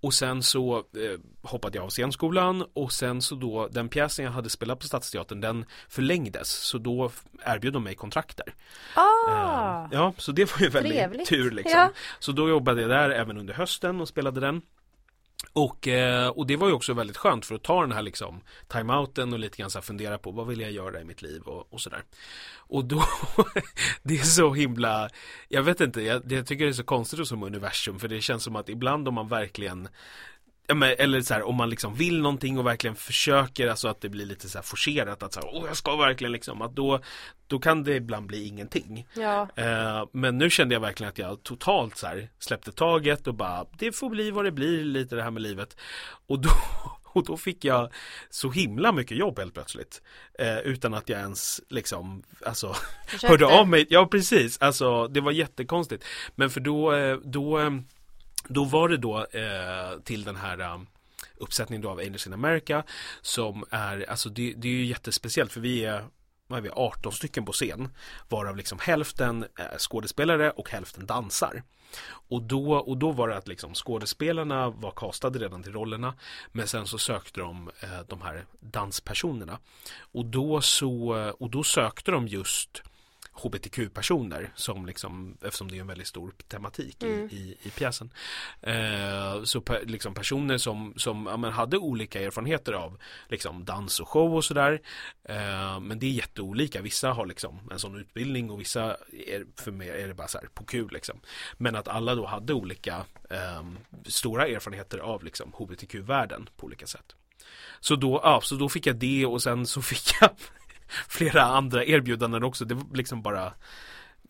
[0.00, 4.32] och sen så eh, hoppade jag av scenskolan och sen så då den pjäsen jag
[4.32, 7.10] hade spelat på Stadsteatern den förlängdes så då
[7.44, 8.54] erbjöd de mig kontrakt där.
[8.94, 9.82] Ah!
[9.84, 11.28] Eh, ja, så det var ju väldigt Trevligt.
[11.28, 11.78] tur liksom.
[11.78, 11.90] Ja.
[12.18, 14.62] Så då jobbade jag där även under hösten och spelade den.
[15.58, 18.40] Och, eh, och det var ju också väldigt skönt för att ta den här liksom
[18.68, 21.42] timeouten och lite grann så här fundera på vad vill jag göra i mitt liv
[21.42, 22.02] och, och sådär.
[22.56, 23.04] Och då,
[24.02, 25.10] det är så himla,
[25.48, 28.20] jag vet inte, jag, jag tycker det är så konstigt och som universum för det
[28.20, 29.88] känns som att ibland om man verkligen
[30.70, 34.00] Ja, men, eller så här, om man liksom vill någonting och verkligen försöker, alltså att
[34.00, 36.76] det blir lite så här forcerat att så här, åh jag ska verkligen liksom, att
[36.76, 37.00] då,
[37.46, 39.06] då kan det ibland bli ingenting.
[39.14, 39.48] Ja.
[39.56, 43.66] Eh, men nu kände jag verkligen att jag totalt så här släppte taget och bara,
[43.78, 45.76] det får bli vad det blir lite det här med livet.
[46.26, 46.50] Och då,
[47.02, 47.92] och då fick jag
[48.30, 50.02] så himla mycket jobb helt plötsligt.
[50.38, 52.76] Eh, utan att jag ens liksom, alltså
[53.06, 53.28] Försökte.
[53.28, 53.86] hörde av mig.
[53.90, 56.04] Ja precis, alltså det var jättekonstigt.
[56.34, 57.70] Men för då, eh, då, eh,
[58.46, 60.80] då var det då eh, till den här eh,
[61.36, 62.82] uppsättningen då av Angels in America
[63.20, 66.04] som är, alltså det, det är ju jättespeciellt för vi är
[66.46, 67.88] vad är vi, 18 stycken på scen
[68.28, 71.62] varav liksom hälften är skådespelare och hälften dansar.
[72.10, 76.14] Och då, och då var det att liksom skådespelarna var castade redan till rollerna
[76.52, 79.58] men sen så sökte de eh, de här danspersonerna.
[79.98, 82.82] Och då så, och då sökte de just
[83.42, 87.28] HBTQ-personer som liksom, eftersom det är en väldigt stor tematik Mm.
[87.30, 88.12] i, i, i pjäsen.
[88.62, 92.98] Eh, så per, liksom personer som, som ja, men hade olika erfarenheter av
[93.28, 94.80] liksom dans och show och sådär.
[95.24, 96.82] Eh, men det är jätteolika.
[96.82, 98.96] Vissa har liksom en sån utbildning och vissa
[99.26, 101.20] är, för mig är det bara så här på kul liksom.
[101.56, 103.64] Men att alla då hade olika eh,
[104.06, 107.14] stora erfarenheter av liksom HBTQ-världen på olika sätt.
[107.80, 110.30] Så då, ja, så då fick jag det och sen så fick jag
[111.08, 112.64] flera andra erbjudanden också.
[112.64, 113.46] Det var liksom bara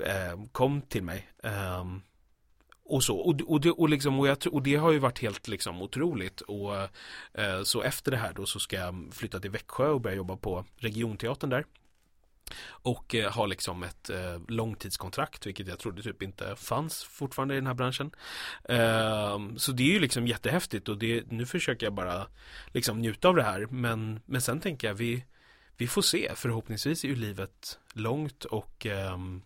[0.05, 1.29] eh, kom till mig.
[1.43, 1.85] Eh,
[2.89, 5.49] och så, och, och, det, och, liksom, och, jag, och det har ju varit helt
[5.49, 6.75] liksom otroligt och
[7.35, 10.37] eh, så efter det här då så ska jag flytta till Växjö och börja jobba
[10.37, 11.65] på regionteatern där.
[12.67, 17.57] Och eh, ha liksom ett eh, långtidskontrakt vilket jag trodde typ inte fanns fortfarande i
[17.57, 18.11] den här branschen.
[18.65, 22.27] Eh, så det är ju liksom jättehäftigt och det, nu försöker jag bara
[22.67, 25.25] liksom njuta av det här men, men sen tänker jag vi,
[25.79, 29.43] vi får se förhoppningsvis är ju livet långt och ehm,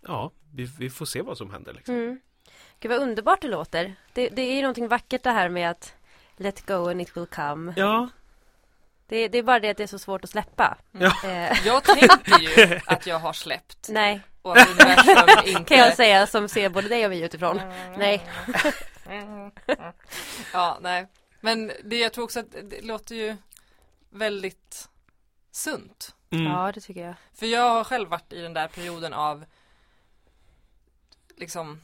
[0.00, 1.94] ja, vi, vi får se vad som händer liksom.
[1.94, 2.20] Mm.
[2.80, 3.94] Gud vad underbart det låter.
[4.12, 5.94] Det, det är ju någonting vackert det här med att
[6.36, 7.72] Let go and it will come.
[7.76, 8.08] Ja,
[9.06, 10.78] Det, det är bara det att det är så svårt att släppa.
[10.92, 11.12] Ja.
[11.24, 15.96] Eh, Jag tänker ju att jag har släppt nej, och att universum inte kan jag
[15.96, 17.60] säga som ser både dig och mig utifrån.
[17.98, 18.26] Nej.
[20.52, 21.06] Ja, nej.
[21.40, 23.36] Men det, jag tror också att det låter ju
[24.10, 24.88] väldigt
[25.54, 26.14] sunt.
[26.30, 26.46] mm.
[26.46, 27.14] Ja, det tycker jag.
[27.34, 29.44] För jag har själv varit i den där perioden av
[31.36, 31.80] liksom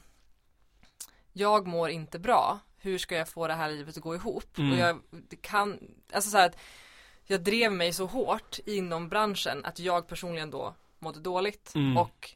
[1.32, 2.58] jag mår inte bra.
[2.78, 4.58] Hur ska jag få det här livet att gå ihop?
[4.58, 4.72] Mm.
[4.72, 5.00] Och jag
[5.40, 5.78] kan,
[6.12, 6.56] alltså så här att
[7.24, 11.96] jag drev mig så hårt inom branschen att jag personligen då mådde dåligt Mm.
[11.96, 12.30] och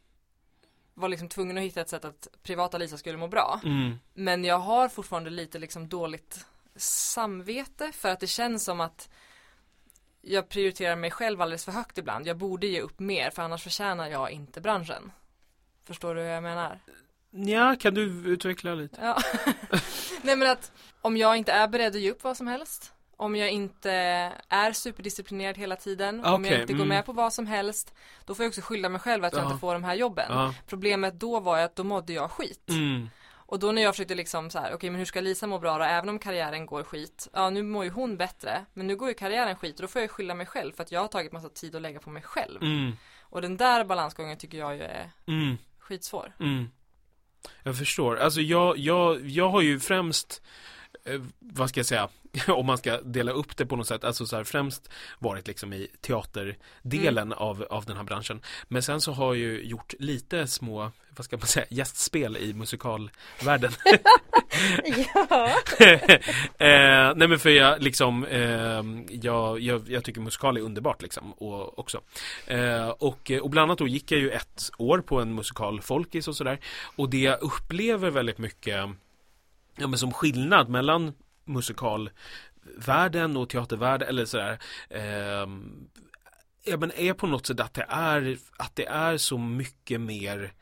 [0.94, 3.60] var liksom tvungen att hitta ett sätt att privata Lisa skulle må bra.
[3.64, 3.98] Mm.
[4.14, 9.08] Men jag har fortfarande lite liksom dåligt samvete för att det känns som att
[10.26, 12.26] jag prioriterar mig själv alldeles för högt ibland.
[12.26, 15.12] Jag borde ge upp mer för annars förtjänar jag inte branschen.
[15.84, 16.80] Förstår du hur jag menar?
[17.30, 18.98] Ja, kan du utveckla lite?
[19.02, 19.16] Ja.
[20.22, 23.36] Nej men att om jag inte är beredd att ge upp vad som helst om
[23.36, 23.90] jag inte
[24.48, 26.88] är superdisciplinerad hela tiden, om jag inte går mm.
[26.88, 29.46] med på vad som helst, då får jag också skylla mig själv att jag Ja.
[29.46, 30.26] inte får de här jobben.
[30.28, 30.54] Ja.
[30.66, 32.68] Problemet då var ju att då mådde jag skit.
[32.68, 33.10] Mm.
[33.46, 35.78] Och då när jag försökte liksom så här, okej men hur ska Lisa må bra
[35.78, 37.28] då, även om karriären går skit?
[37.32, 40.00] Ja nu mår ju hon bättre, men nu går ju karriären skit och då får
[40.00, 42.22] jag skylla mig själv för att jag har tagit massa tid att lägga på mig
[42.22, 42.62] själv.
[42.62, 42.92] Mm.
[43.22, 45.56] Och den där balansgången tycker jag ju är Mm.
[45.78, 46.32] skitsvår.
[46.40, 46.70] Mm.
[47.62, 48.16] Jag förstår.
[48.16, 50.42] Alltså jag, jag, jag har ju främst
[51.38, 52.08] vad ska jag säga,
[52.48, 55.72] om man ska dela upp det på något sätt, alltså så här främst varit liksom
[55.72, 58.40] i teaterdelen av, av den här branschen.
[58.68, 62.54] Men sen så har jag ju gjort lite små, vad ska man säga, gästspel i
[62.54, 63.72] musikalvärlden.
[65.14, 65.50] Ja.
[66.58, 68.82] eh, nej men för jag liksom, eh,
[69.22, 72.00] jag, jag, jag tycker musikal är underbart liksom och, också.
[72.46, 76.28] Eh, och, och bland annat då gick jag ju ett år på en musikal Folkis
[76.28, 76.60] och sådär.
[76.96, 78.88] Och det jag upplever väldigt mycket,
[79.76, 81.12] ja men som skillnad mellan
[81.44, 84.58] musikalvärlden och teatervärlden eller sådär.
[84.90, 85.46] Eh,
[86.64, 90.52] ja men är på något sätt att det är, att det är så mycket mer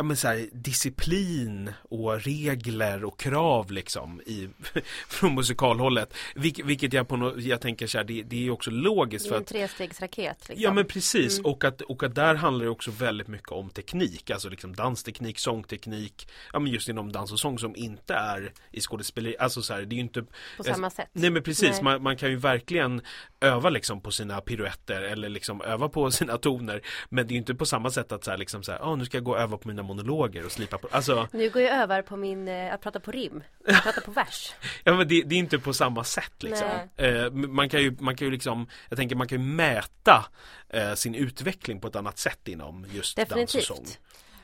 [0.00, 4.48] ja men så här, disciplin och regler och krav liksom i,
[5.08, 6.14] från musikalhållet.
[6.34, 9.28] Vilk, vilket jag på något, jag tänker så här, det, det är också logiskt Det
[9.28, 10.48] för är en trestegsraket.
[10.48, 10.62] Liksom.
[10.62, 11.52] Ja men precis Mm.
[11.52, 15.38] och, att, och att där handlar det också väldigt mycket om teknik Alltså liksom dansteknik,
[15.38, 19.74] sångteknik Ja men just inom dans och sång som inte är i skådespeleri Alltså så
[19.74, 20.24] här, det är ju inte
[20.56, 21.08] På samma sätt.
[21.12, 21.82] Nej men precis, Nej.
[21.82, 23.02] Man, man kan ju verkligen
[23.40, 27.38] öva liksom på sina piruetter eller liksom öva på sina toner Men det är ju
[27.38, 29.30] inte på samma sätt att så här, liksom så här, ah, nu ska jag gå
[29.30, 32.48] och öva på mina monologer och slipa på Alltså, Nu går jag över på min,
[32.48, 33.42] eh, att prata på rim.
[33.66, 34.54] Att prata på vers.
[34.84, 38.16] ja men det, det är inte på samma sätt liksom eh, Man kan ju, man
[38.16, 40.26] kan ju liksom Jag tänker man kan ju mäta
[40.68, 44.00] eh, sin utveckling på ett annat sätt inom just dans och sång Definitivt.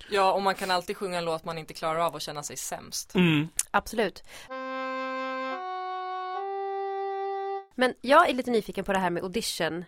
[0.09, 2.57] Ja, och man kan alltid sjunga en låt man inte klarar av och känna sig
[2.57, 3.15] sämst.
[3.15, 3.49] Mm.
[3.71, 4.25] Absolut.
[7.79, 9.85] Men jag är lite nyfiken på det här med audition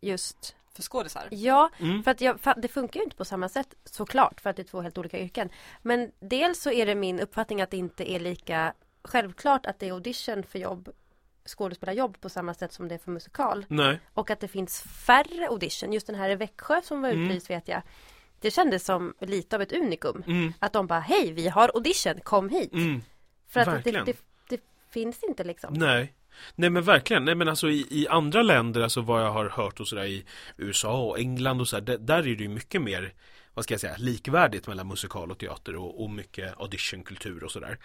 [0.00, 1.28] just För skådisar.
[1.30, 2.02] Ja, Mm.
[2.02, 4.64] för att jag, det funkar ju inte på samma sätt såklart för att det är
[4.64, 5.50] två helt olika yrken.
[5.82, 9.88] Men dels så är det min uppfattning att det inte är lika självklart att det
[9.88, 10.88] är audition för jobb
[11.46, 13.66] skådespelarjobb på samma sätt som det är för musikal.
[13.68, 14.00] Nej.
[14.14, 15.92] Och att det finns färre audition.
[15.92, 17.24] Just den här i Växjö som var Mm.
[17.24, 17.82] utlyst vet jag.
[18.40, 20.22] Det kändes som lite av ett unikum.
[20.26, 20.52] Mm.
[20.58, 22.72] Att de bara, hej vi har audition, kom hit.
[22.72, 23.02] Mm.
[23.48, 24.16] För att det, det,
[24.48, 25.74] det finns inte liksom.
[25.74, 26.14] Nej.
[26.54, 29.80] Nej men verkligen, nej men alltså i, i andra länder, alltså vad jag har hört
[29.80, 30.24] och sådär i
[30.56, 33.14] USA och England och sådär, där, är det ju mycket mer,
[33.54, 37.78] vad ska jag säga, likvärdigt mellan musikal och teater och, och mycket auditionkultur och sådär.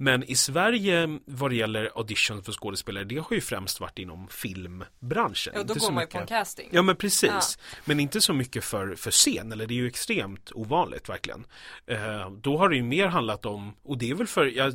[0.00, 4.28] Men i Sverige vad det gäller audition för skådespelare, det har ju främst varit inom
[4.28, 5.52] filmbranschen.
[5.56, 6.68] Ja, då Inte går man ju på en casting.
[6.72, 10.52] Ja men precis, men inte så mycket för, för scen, eller det är ju extremt
[10.52, 11.46] ovanligt verkligen.
[11.86, 14.72] Eh, då har det ju mer handlat om, och det är väl för, ja,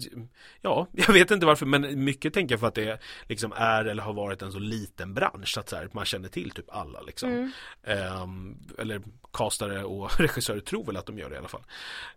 [0.62, 4.04] ja, jag vet inte varför, men mycket tänker jag för att det liksom är eller
[4.04, 7.30] har varit en så liten bransch, att så här, man känner till typ alla liksom.
[7.30, 7.52] Mm.
[7.84, 9.02] Ehm, eller
[9.34, 11.64] castare och regissörer tror väl att de gör det i alla fall.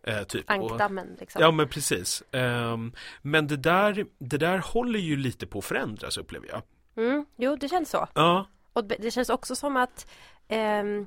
[0.03, 0.51] Eh, typ.
[0.51, 1.42] Ankdammen liksom.
[1.42, 2.23] Ja men precis.
[2.33, 2.92] Ehm,
[3.23, 6.63] men det där, det där håller ju lite på att förändras upplever jag.
[7.07, 8.09] Mm, jo det känns så.
[8.15, 8.47] Ja.
[8.73, 10.07] Och det känns också som att
[10.49, 11.07] ehm,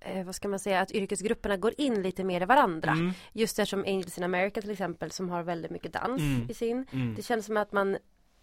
[0.00, 2.90] eh, vad ska man säga, att yrkesgrupperna går in lite mer i varandra.
[2.90, 6.50] Mm, Just eftersom Angels in America till exempel som har väldigt mycket dans Mm.
[6.50, 6.86] i sin.
[6.92, 7.96] mm, Det känns som att man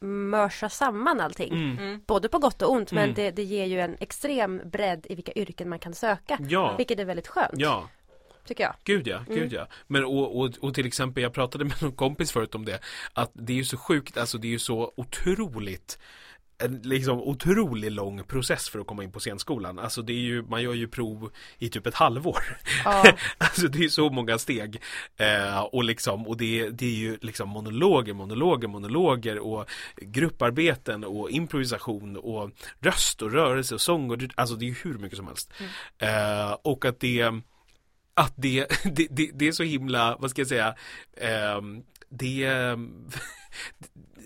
[0.04, 1.54] mörsar samman allting.
[1.54, 1.78] mm.
[1.78, 2.02] Mm.
[2.08, 3.16] Både på gott och ont men Mm.
[3.16, 6.38] det, det ger ju en extrem bredd i vilka yrken man kan söka.
[6.50, 7.52] Ja, Vilket är väldigt skönt.
[7.54, 7.90] ja.
[8.46, 8.74] Tycker jag.
[8.84, 9.40] Gud ja, Mm.
[9.40, 9.68] gud ja.
[9.88, 12.80] Men och, och, och till exempel, jag pratade med någon kompis förut om det,
[13.14, 15.98] att det är ju så sjukt, alltså det är ju så otroligt
[16.64, 19.80] en liksom otroligt lång process för att komma in på scenskolan.
[19.80, 22.44] Alltså det är ju, man gör ju prov i typ ett halvår.
[22.86, 23.04] Ja.
[23.38, 24.82] Alltså det är så många steg.
[25.18, 31.30] Eh, och liksom, och det, det är ju liksom monologer, monologer, monologer och grupparbeten och
[31.30, 35.28] improvisation och röst och rörelse och sång och alltså det är ju hur mycket som
[35.28, 35.54] helst.
[35.98, 37.42] Eh, och att det
[38.22, 40.76] att det, det, det, det är så himla, vad ska jag säga,
[41.18, 42.46] ehm, det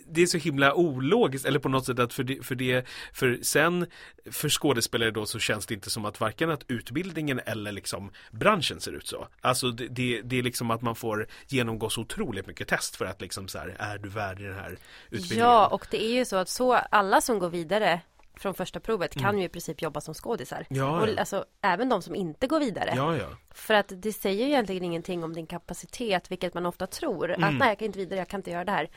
[0.08, 3.40] det är så himla ologiskt eller på något sätt att för det, för det för
[3.42, 3.88] sen
[4.32, 8.80] för skådespelare då så känns det inte som att varken att utbildningen eller liksom branschen
[8.80, 9.28] ser ut så.
[9.42, 13.06] Alltså det, det, det är liksom att man får genomgå så otroligt mycket test för
[13.06, 14.78] att liksom så här, är du värd i den här
[15.10, 15.46] utbildningen?
[15.46, 18.02] ja och det är ju så att så alla som går vidare
[18.40, 20.66] från första provet kan ju i princip jobba som skådisar.
[20.70, 20.82] Mm.
[20.84, 21.14] Ja, Och ja.
[21.20, 22.94] alltså även de som inte går vidare.
[22.96, 23.28] ja, ja.
[23.52, 27.32] För att det säger ju egentligen ingenting om din kapacitet, vilket man ofta tror.
[27.32, 27.58] Att Mm.
[27.58, 28.90] nej, jag kan inte vidare, jag kan inte göra det här.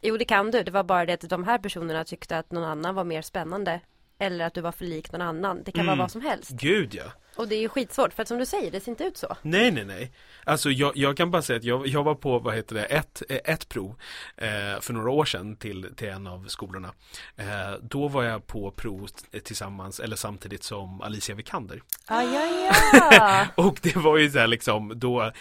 [0.00, 0.62] Jo, det kan du.
[0.62, 3.80] Det var bara det att de här personerna tyckte att någon annan var mer spännande.
[4.20, 5.62] Eller att du var för lik någon annan.
[5.62, 5.86] Det kan Mm.
[5.86, 6.50] vara vad som helst.
[6.50, 7.04] Gud ja.
[7.36, 9.36] Och det är ju skitsvårt, för att som du säger, det ser inte ut så.
[9.42, 10.12] Nej, nej, nej.
[10.44, 13.22] Alltså jag, jag kan bara säga att jag, jag var på, vad heter det, ett,
[13.28, 13.94] ett prov
[14.36, 16.92] eh, för några år sedan till, till en av skolorna.
[17.36, 17.46] Eh,
[17.82, 19.08] då var jag på prov
[19.44, 21.82] tillsammans, eller samtidigt som Alicia Vikander.
[22.06, 22.70] Ah, ja,
[23.12, 23.46] ja.
[23.64, 25.32] Och det var ju så här liksom, då,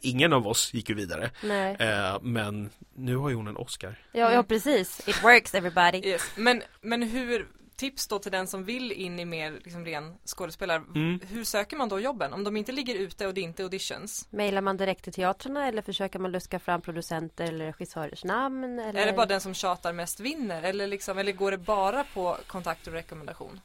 [0.00, 1.30] ingen av oss gick ju vidare.
[1.42, 1.76] nej.
[1.78, 3.94] Eh, men nu har ju hon en Oscar.
[4.12, 5.08] Ja, ja, precis.
[5.08, 5.98] It works everybody.
[6.08, 6.30] Yes.
[6.36, 7.46] Men, men hur,
[7.80, 10.82] tips då till den som vill in i mer liksom ren skådespelare.
[10.94, 11.20] Mm.
[11.28, 12.32] Hur söker man då jobben?
[12.32, 14.28] Om de inte ligger ute och det inte är auditions.
[14.30, 18.78] Mailar man direkt till teatrarna eller försöker man luska fram producenter eller regissörers namn?
[18.78, 19.00] Eller?
[19.00, 20.62] Är det bara den som tjatar mest vinner?
[20.62, 23.60] Eller, liksom, eller går det bara på kontakt och rekommendation?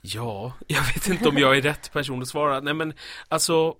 [0.00, 2.60] Ja, jag vet inte om jag är rätt person att svara.
[2.60, 2.94] Nej men
[3.28, 3.76] alltså,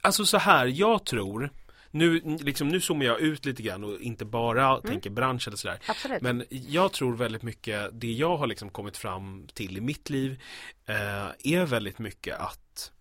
[0.00, 1.50] alltså så här, jag tror
[1.90, 5.78] nu, liksom, nu zoomar jag ut lite grann och inte bara tänker bransch eller sådär.
[5.86, 6.22] Absolut.
[6.22, 10.42] Men jag tror väldigt mycket, det jag har liksom kommit fram till i mitt liv
[10.86, 12.92] eh, är väldigt mycket att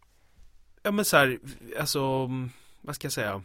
[0.84, 1.40] Ja men så här,
[1.80, 2.30] alltså,
[2.82, 3.44] vad ska jag säga?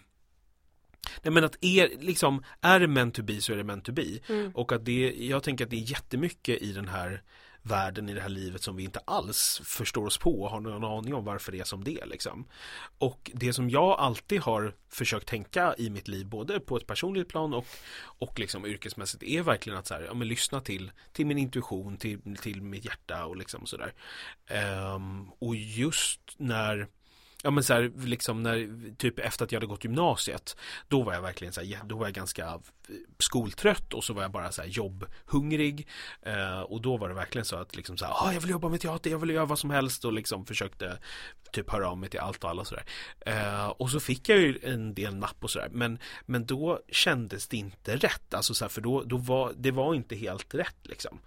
[1.22, 3.92] Nej men att är, liksom, är det meant to be så är det meant to
[3.92, 4.18] be.
[4.28, 4.50] Mm.
[4.54, 7.22] Och att det, jag tänker att det är jättemycket i den här
[7.62, 10.84] världen, i det här livet som vi inte alls förstår oss på och har någon
[10.84, 12.44] aning om varför det är som det är liksom.
[12.98, 17.28] Och det som jag alltid har försökt tänka i mitt liv, både på ett personligt
[17.28, 17.66] plan och,
[18.02, 21.96] och liksom yrkesmässigt, är verkligen att så här, ja, men lyssna till, till min intuition,
[21.96, 23.94] till, till mitt hjärta och liksom sådär.
[24.50, 26.88] Um, ehm, och just när
[27.42, 30.56] Ja men så här, liksom när, typ efter att jag hade gått gymnasiet
[30.88, 32.60] Då var jag verkligen så här, då var jag ganska eh,
[33.18, 35.88] skoltrött och så var jag bara så här jobbhungrig.
[36.22, 38.68] Eh, Och då var det verkligen så att liksom så här, ah, jag vill jobba
[38.68, 40.98] med teater, jag vill göra vad som helst och liksom försökte
[41.52, 42.84] Typ höra av mig till allt och alla sådär
[43.26, 47.48] eh, Och så fick jag ju en del napp och sådär men, men då kändes
[47.48, 48.34] det inte rätt.
[48.34, 51.20] Alltså så här, för då, då var det var inte helt rätt liksom.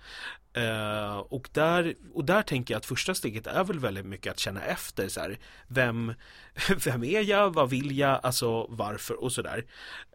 [0.53, 4.39] Eh, och, där, och där tänker jag att första steget är väl väldigt mycket att
[4.39, 9.32] känna efter så här, vem, vem, vem är jag, vad vill jag, alltså varför och
[9.32, 9.66] sådär.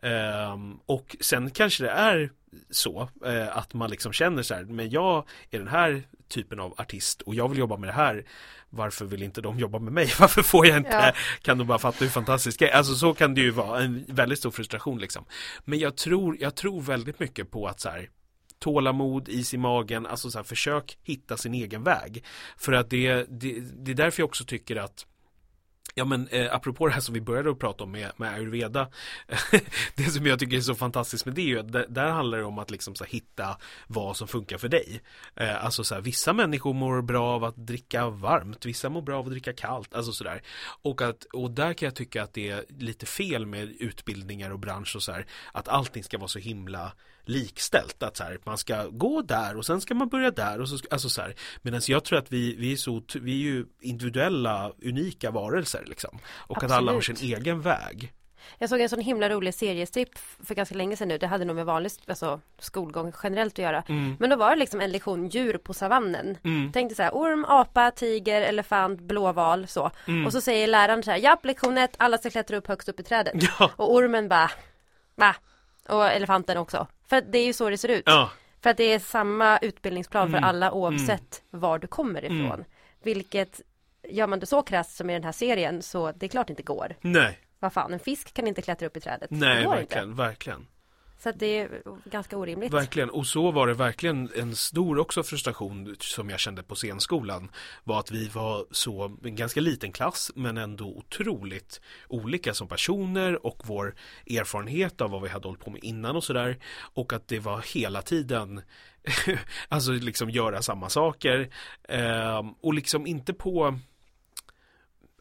[0.03, 2.31] Ehm, och sen kanske det är
[2.71, 6.75] så eh, att man liksom känner så här, men jag är den här typen av
[6.81, 8.25] artist och jag vill jobba med det här
[8.71, 10.13] varför vill inte de jobba med mig?
[10.21, 10.91] Varför får jag inte?
[10.91, 11.13] Ja.
[11.43, 12.75] Kan de bara fatta hur fantastisk jag är?
[12.75, 15.25] Alltså så kan det ju vara en väldigt stor frustration liksom.
[15.65, 18.09] Men jag tror, jag tror väldigt mycket på att så här
[18.59, 22.25] tålamod, is i magen, alltså så här, försök hitta sin egen väg.
[22.57, 25.07] För att det, det, det är därför jag också tycker att
[25.95, 28.89] Ja men eh, apropå det här som vi började att prata om med, med ayurveda
[29.95, 32.39] Det som jag tycker är så fantastiskt med det är ju att där, där handlar
[32.39, 35.01] det om att liksom så här, hitta vad som funkar för dig.
[35.37, 39.19] Eh, Alltså så här, vissa människor mår bra av att dricka varmt, vissa mår bra
[39.19, 40.43] av att dricka kallt, alltså sådär
[40.83, 44.59] och, att, och där kan jag tycka att det är lite fel med utbildningar och
[44.59, 46.93] bransch och så här Att allting ska vara så himla
[47.25, 50.69] likställt att så här, man ska gå där och sen ska man börja där och
[50.69, 53.67] så, alltså så här medan jag tror att vi, vi är så, vi är ju
[53.81, 57.39] individuella, unika varelser liksom och att alla har sin Absolut.
[57.39, 58.13] egen väg
[58.59, 61.19] Jag såg en sån himla rolig seriestripp för ganska länge sedan nu.
[61.19, 63.85] Det hade nog med vanlig alltså, skolgång generellt att göra.
[64.19, 66.39] Men då var det liksom en lektion djur på savannen.
[66.45, 66.73] Mm.
[66.73, 69.91] Tänkte så här, orm, apa, tiger, elefant, blåval så.
[70.27, 73.01] Och så säger läraren så här, japp lektion ett, alla ska klättra upp högst upp
[73.01, 73.35] i trädet.
[73.59, 74.51] Ja, Och ormen bara,
[75.15, 75.35] va?
[75.91, 76.87] Och elefanten också.
[77.09, 78.03] För att det är ju så det ser ut.
[78.07, 78.31] ja,
[78.63, 80.41] För att det är samma utbildningsplan Mm.
[80.41, 82.65] för alla oavsett var du kommer ifrån.
[83.03, 83.61] Vilket,
[84.09, 86.51] gör man det så krasst som i den här serien så det är klart det
[86.53, 86.95] inte går.
[87.01, 89.31] nej, Vad fan, en fisk kan inte klättra upp i trädet.
[89.31, 90.23] nej verkligen, inte.
[90.23, 90.67] verkligen
[91.23, 92.73] så att det är ganska orimligt.
[92.73, 97.51] Verkligen, och så var det verkligen en stor också frustration som jag kände på scenskolan
[97.85, 103.47] var att vi var så, en ganska liten klass men ändå otroligt olika som personer
[103.47, 103.95] och vår
[104.27, 106.59] erfarenhet av vad vi hade hållit på med innan och sådär.
[106.95, 108.63] Och att det var hela tiden
[109.69, 111.51] alltså liksom göra samma saker.
[111.89, 113.79] Ehm, och liksom inte på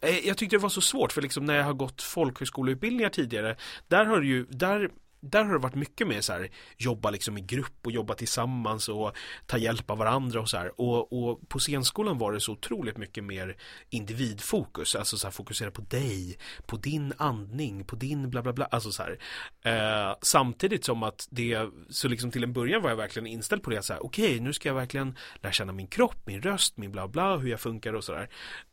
[0.02, 3.56] Eh, jag tyckte det var så svårt för liksom när jag har gått folkhögskoleutbildningar tidigare
[3.88, 4.90] Där har det ju, där
[5.20, 8.88] där har det varit mycket mer så här jobba liksom i grupp och jobba tillsammans
[8.88, 9.16] och
[9.46, 10.80] ta hjälp av varandra och så här.
[10.80, 13.56] Och, och på scenskolan var det så otroligt mycket mer
[13.90, 18.64] individfokus, alltså så här fokusera på dig, på din andning, på din bla bla bla,
[18.64, 19.18] alltså så här.
[19.62, 23.70] Eh, samtidigt som att det, så liksom till en början var jag verkligen inställd på
[23.70, 23.82] det.
[23.82, 27.08] Så här okej nu ska jag verkligen lära känna min kropp, min röst, min bla
[27.08, 28.28] bla, hur jag funkar och sådär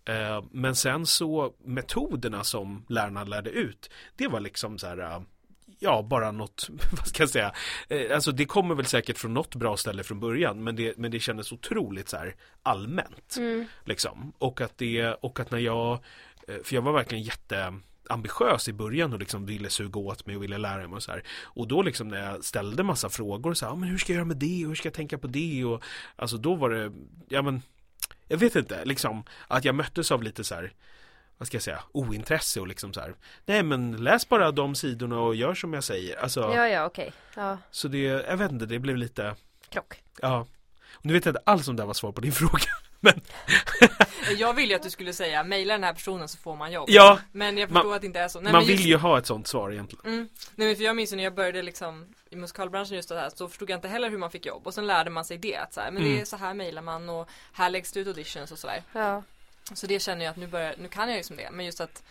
[0.06, 5.22] eh, men sen så metoderna som lärarna lärde ut det var liksom så här eh,
[5.80, 7.54] ja, bara något, vad ska jag säga,
[7.90, 11.12] eh, alltså det kommer väl säkert från något bra ställe från början, men det, men
[11.12, 13.66] det kändes otroligt så här allmänt, Mm.
[13.86, 15.92] liksom, och att det, och att när jag,
[16.48, 17.74] eh, för jag var verkligen jätte
[18.10, 21.12] ambitiös i början och liksom ville suga åt mig och ville lära mig och så
[21.12, 21.24] här.
[21.44, 24.16] Och då liksom när jag ställde massa frågor så här, ah, men hur ska jag
[24.18, 25.84] göra med det och hur ska jag tänka på det och
[26.16, 26.92] alltså då var det,
[27.30, 27.62] ja men
[28.28, 30.74] jag vet inte, liksom att jag möttes av lite så här
[31.38, 33.14] vad ska jag säga, ointresse och liksom så här
[33.46, 37.14] Nej men läs bara de sidorna och gör som jag säger Alltså, Ja, ja, okej.
[37.36, 39.36] Ja, så det, jag vet inte, det blev lite
[39.70, 40.04] krock.
[40.22, 40.48] Ja
[40.92, 42.64] och Nu vet jag inte alls om det här var svar på din fråga
[43.00, 43.22] Men,
[44.38, 46.86] Jag ville ju att du skulle säga mejla den här personen så får man jobb.
[46.90, 48.40] ja, Men jag Man- förstår att det inte är så.
[48.42, 50.84] Nej, man men vill just, ju ha ett sånt svar egentligen mm, nej men för
[50.84, 53.88] jag minns när jag började liksom i musikalbranschen just det här så förstod jag inte
[53.88, 56.04] heller hur man fick jobb och sen lärde man sig det att så här, men
[56.04, 56.22] det Mm.
[56.22, 58.84] är så här mejlar man och här läggs det ut auditions och sådär.
[58.94, 59.24] Ja.
[59.76, 61.82] Så det känner jag att nu börjar, nu kan jag ju som det men just
[61.82, 62.04] att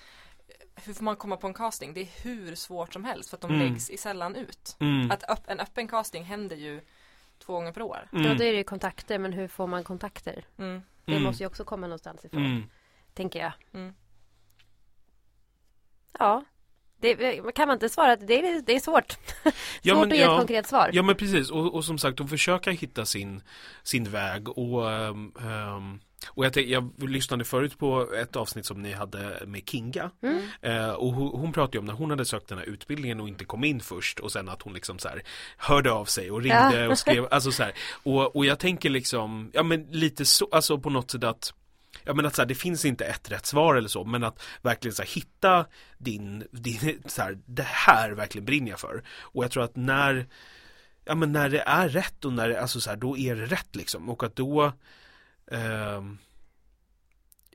[0.75, 1.95] hur får man komma på en casting?
[1.95, 3.67] Det är hur svårt som helst för att de Mm.
[3.67, 4.77] läggs i sällan ut.
[4.81, 5.11] mm.
[5.11, 6.81] Att öpp, en öppen casting händer ju
[7.39, 8.09] två gånger per år.
[8.13, 8.37] ja, Mm.
[8.39, 10.45] då är det ju kontakter, men hur får man kontakter?
[10.59, 10.83] Mm.
[11.05, 11.23] Det Mm.
[11.25, 12.71] måste ju också komma någonstans ifrån, Mm.
[13.15, 13.53] tänker jag.
[13.75, 13.95] Mm.
[16.19, 16.45] Ja.
[16.99, 17.15] Det,
[17.55, 19.17] kan man inte svara att det är, det är svårt.
[19.83, 20.39] Ja, svårt men, att ge ett ja.
[20.39, 20.91] konkret svar.
[20.93, 23.43] Ja men precis och, och som sagt att försöka hitta sin,
[23.83, 28.83] sin väg och ehm, ehm, och jag, tänk- jag lyssnade förut på ett avsnitt som
[28.83, 30.41] ni hade med Kinga Mm.
[30.63, 33.29] eh, och hon, hon pratade ju om när hon hade sökt den här utbildningen och
[33.29, 35.23] inte kom in först och sen att hon liksom så här
[35.57, 36.89] hörde av sig och ringde Ja.
[36.91, 40.79] och skrev, alltså så här och, och jag tänker liksom, ja men lite så, alltså
[40.79, 41.53] på något sätt att
[42.05, 44.43] Ja men att så här, det finns inte ett rätt svar eller så men att
[44.63, 45.67] verkligen så här, hitta
[45.99, 49.03] din, din så här, det här verkligen brinner jag för.
[49.21, 50.27] Och jag tror att när
[51.05, 53.47] Ja men när det är rätt och när det, alltså så här, då är det
[53.47, 54.73] rätt liksom och att då
[55.53, 56.19] ehm,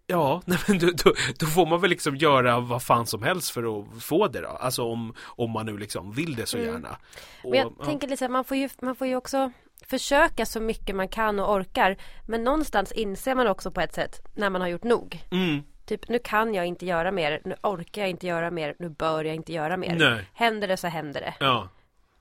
[0.08, 3.50] Ja, nej, men då, då, då får man väl liksom göra vad fan som helst
[3.52, 4.48] för att få det då.
[4.48, 6.70] Alltså om, om man nu liksom vill det så Mm.
[6.70, 6.98] gärna.
[7.44, 7.86] Och, Men jag ja.
[7.86, 9.52] tänker lite så här, man får, ju, man får ju också
[9.88, 11.98] försöka så mycket man kan och orkar.
[12.28, 15.24] Men någonstans inser man också på ett sätt när man har gjort nog.
[15.32, 18.90] Mm, Typ nu kan jag inte göra mer, nu orkar jag inte göra mer, nu
[18.90, 19.96] bör jag inte göra mer.
[19.96, 21.34] nej, Händer det så händer det.
[21.40, 21.70] ja,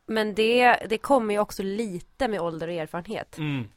[0.07, 3.39] Men det, det kommer ju också lite med ålder och erfarenhet.
[3.39, 3.69] mm.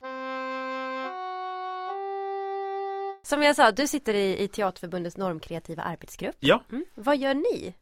[3.24, 6.36] Som jag sa, du sitter i, i Teaterförbundets normkreativa arbetsgrupp.
[6.40, 6.86] Ja, Mm.
[6.96, 7.74] Vad gör ni?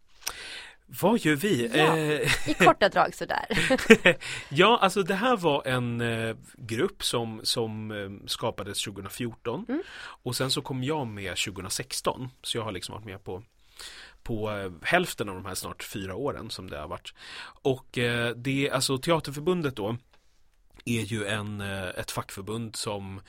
[1.02, 1.72] vad gör vi?
[1.74, 1.98] Ja.
[1.98, 3.46] Eh, I korta drag sådär.
[4.50, 9.82] ja, alltså det här var en eh, grupp som, som eh, skapades 2014 Mm.
[10.24, 13.44] och sen så kom jag med 2016 så jag har liksom varit med på
[14.24, 17.14] på hälften av de här snart fyra åren som det har varit.
[17.62, 17.98] Och
[18.36, 19.98] det, alltså Teaterförbundet då
[20.86, 23.22] är ju en, ett fackförbund som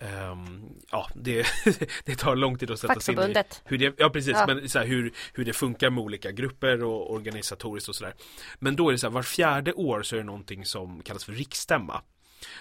[0.00, 1.46] ehm, ja, det,
[2.04, 3.34] det tar lång tid att sätta sig in i
[3.64, 4.46] hur det, ja precis, Ja.
[4.46, 8.14] men så här, hur, hur det funkar med olika grupper och organisatoriskt och sådär.
[8.58, 11.24] Men då är det så här, var fjärde år så är det någonting som kallas
[11.24, 12.02] för riksstämma.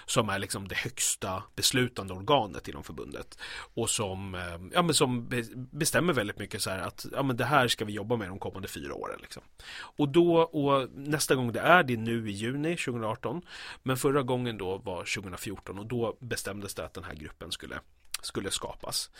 [0.05, 3.37] Som är liksom det högsta beslutande organet inom förbundet.
[3.73, 4.41] Och som, eh,
[4.73, 5.29] ja, men som
[5.71, 8.39] bestämmer väldigt mycket så här att ja, men det här ska vi jobba med de
[8.39, 9.19] kommande fyra åren.
[9.21, 9.43] Liksom.
[9.73, 13.41] Och då, och nästa gång det är, det är nu i juni 2018.
[13.83, 17.79] Men förra gången då var 2014 och då bestämdes det att den här gruppen skulle
[18.21, 19.11] skulle skapas.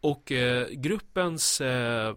[0.00, 2.16] Och eh, gruppens, eh,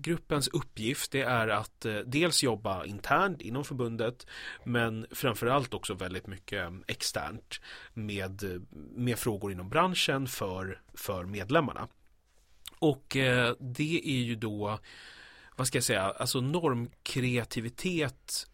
[0.00, 4.26] gruppens uppgift det är att eh, dels jobba internt inom förbundet
[4.64, 7.60] men framförallt också väldigt mycket externt
[7.94, 11.88] med, med frågor inom branschen för, för medlemmarna.
[12.78, 14.78] Och eh, det är ju då,
[15.56, 18.46] vad ska jag säga, alltså normkreativitet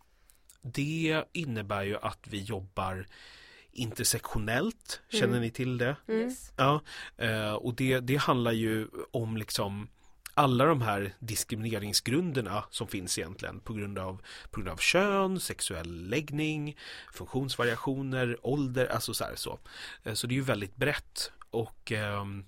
[0.74, 3.06] det innebär ju att vi jobbar
[3.76, 5.40] intersektionellt, känner Mm.
[5.40, 5.96] ni till det?
[6.08, 6.20] Mm.
[6.20, 6.52] Yes.
[6.56, 6.80] Ja,
[7.16, 9.88] eh, och det, det handlar ju om liksom
[10.34, 16.08] alla de här diskrimineringsgrunderna som finns egentligen på grund av, på grund av kön, sexuell
[16.08, 16.76] läggning,
[17.12, 19.58] funktionsvariationer, ålder, alltså så här så.
[20.04, 22.44] Eh, Så det är ju väldigt brett och ehm,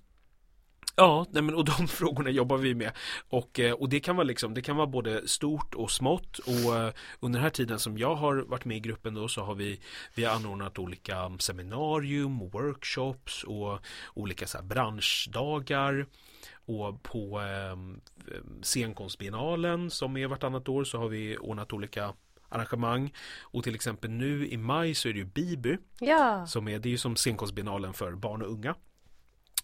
[0.99, 2.93] Ja, nej men, och de frågorna jobbar vi med.
[3.29, 6.39] Och, eh, och det kan vara liksom, det kan vara både stort och smått.
[6.39, 9.43] Och eh, under den här tiden som jag har varit med i gruppen då så
[9.43, 9.81] har vi
[10.15, 13.79] vi har anordnat olika seminarium workshops och
[14.15, 16.07] olika så branschdagar.
[16.67, 17.77] Och på eh,
[18.63, 22.13] scenkonstbiennalen som är vartannat år så har vi ordnat olika
[22.49, 23.13] arrangemang.
[23.41, 26.89] Och till exempel nu i maj så är det ju Biby Ja, som är, det
[26.89, 28.75] är ju som scenkonstbiennalen för barn och unga.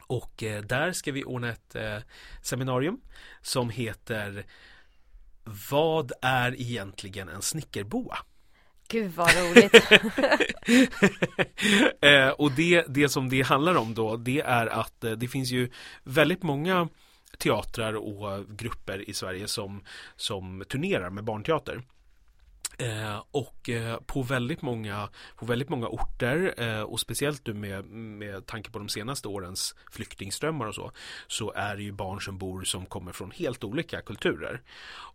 [0.07, 1.99] Och eh, där ska vi ordna ett eh,
[2.43, 3.01] seminarium
[3.43, 4.47] som heter
[5.71, 8.19] Vad är egentligen en snickerboa?
[8.89, 9.75] gud vad roligt.
[12.01, 15.51] eh, och det, det som det handlar om då det är att eh, det finns
[15.51, 15.71] ju
[16.03, 16.89] väldigt många
[17.39, 19.85] teatrar och grupper i Sverige som,
[20.17, 21.83] som turnerar med barnteater.
[22.79, 27.85] Eh, och eh, på väldigt många på väldigt många orter eh, och speciellt nu med,
[27.85, 30.93] med tanke på de senaste årens flyktingströmmar och så
[31.27, 34.63] så är det ju barn som bor som kommer från helt olika kulturer.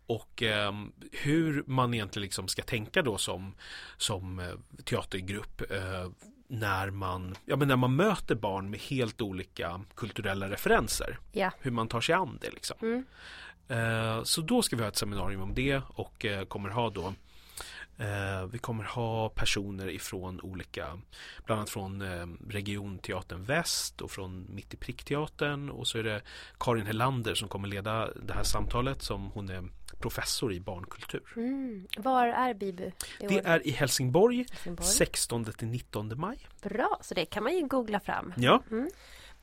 [0.07, 0.73] Och eh,
[1.11, 3.55] hur man egentligen liksom ska tänka då som,
[3.97, 6.09] som eh, teatergrupp eh,
[6.47, 11.19] när man, ja, men när man möter barn med helt olika kulturella referenser.
[11.31, 11.51] Ja.
[11.59, 12.77] Hur man tar sig an det liksom.
[12.81, 13.05] Mm.
[13.67, 17.13] Eh, Så då ska vi ha ett seminarium om det och kommer ha då
[17.99, 20.99] eh, Vi kommer ha personer ifrån olika
[21.45, 26.21] Bland annat från eh, Regionteatern Väst och från Mitt i prickteatern och så är det
[26.59, 29.63] Karin Helander som kommer leda det här samtalet som hon är
[29.99, 31.23] professor i barnkultur.
[31.35, 31.87] Mm.
[31.97, 32.91] Var är Bibu?
[33.19, 34.87] Det är i Helsingborg Helsingborg.
[34.87, 36.47] 16 till 19 maj.
[36.61, 38.33] Bra, så det kan man ju googla fram.
[38.37, 38.63] Ja,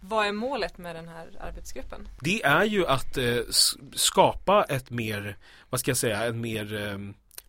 [0.01, 2.09] Vad är målet med den här arbetsgruppen?
[2.21, 3.39] det är ju att eh,
[3.95, 5.37] skapa ett mer,
[5.71, 6.99] vad ska jag säga, en mer eh,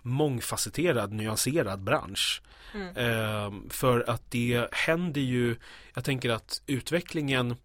[0.08, 2.42] mångfacetterad, nyanserad bransch.
[2.74, 2.98] Mm.
[2.98, 5.56] Eh, för att det händer ju,
[5.94, 7.56] jag tänker att utvecklingen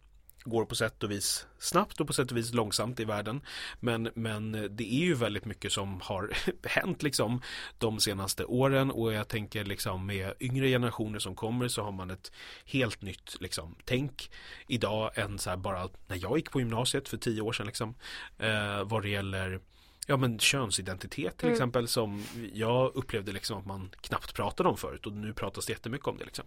[0.45, 3.41] går på sätt och vis snabbt och på sätt och vis långsamt i världen.
[3.81, 6.33] Men, men det är ju väldigt mycket som har
[6.69, 7.43] hänt liksom
[7.79, 12.11] de senaste åren och jag tänker liksom med yngre generationer som kommer så har man
[12.11, 12.33] ett
[12.65, 14.31] helt nytt liksom tänk
[14.67, 17.95] idag än så här bara när jag gick på gymnasiet för tio år sedan liksom
[18.39, 19.61] eh, vad det gäller
[20.07, 21.53] Ja men könsidentitet till Mm.
[21.55, 25.73] exempel som jag upplevde liksom att man knappt pratade om förut och nu pratas det
[25.73, 26.45] jättemycket om det liksom.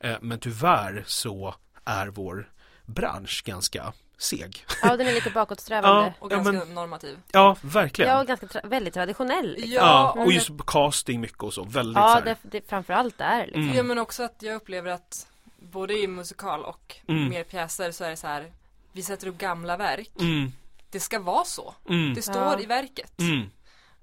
[0.00, 1.54] Eh, men tyvärr så
[1.84, 2.52] är vår
[2.86, 4.64] bransch ganska seg.
[4.82, 6.14] Ja, den är lite bakåtsträvande.
[6.20, 7.18] Och Ja, ganska men- normativ.
[7.32, 8.10] Ja, verkligen.
[8.10, 9.52] Ja, och ganska tra- väldigt traditionell.
[9.52, 9.72] Liksom.
[9.72, 12.22] Ja, Ja, och just casting mycket och så, väldigt så Ja, här.
[12.24, 13.62] det, det framförallt är liksom.
[13.62, 13.76] Mm.
[13.76, 15.26] Ja men också att jag upplever att
[15.58, 17.28] både i musikal och Mm.
[17.28, 18.52] mer pjäser så är det så här
[18.92, 20.52] Vi sätter upp gamla verk Mm,
[20.90, 21.74] Det ska vara så.
[21.88, 22.60] Mm, Det står Ja.
[22.60, 23.20] i verket.
[23.20, 23.50] Mm,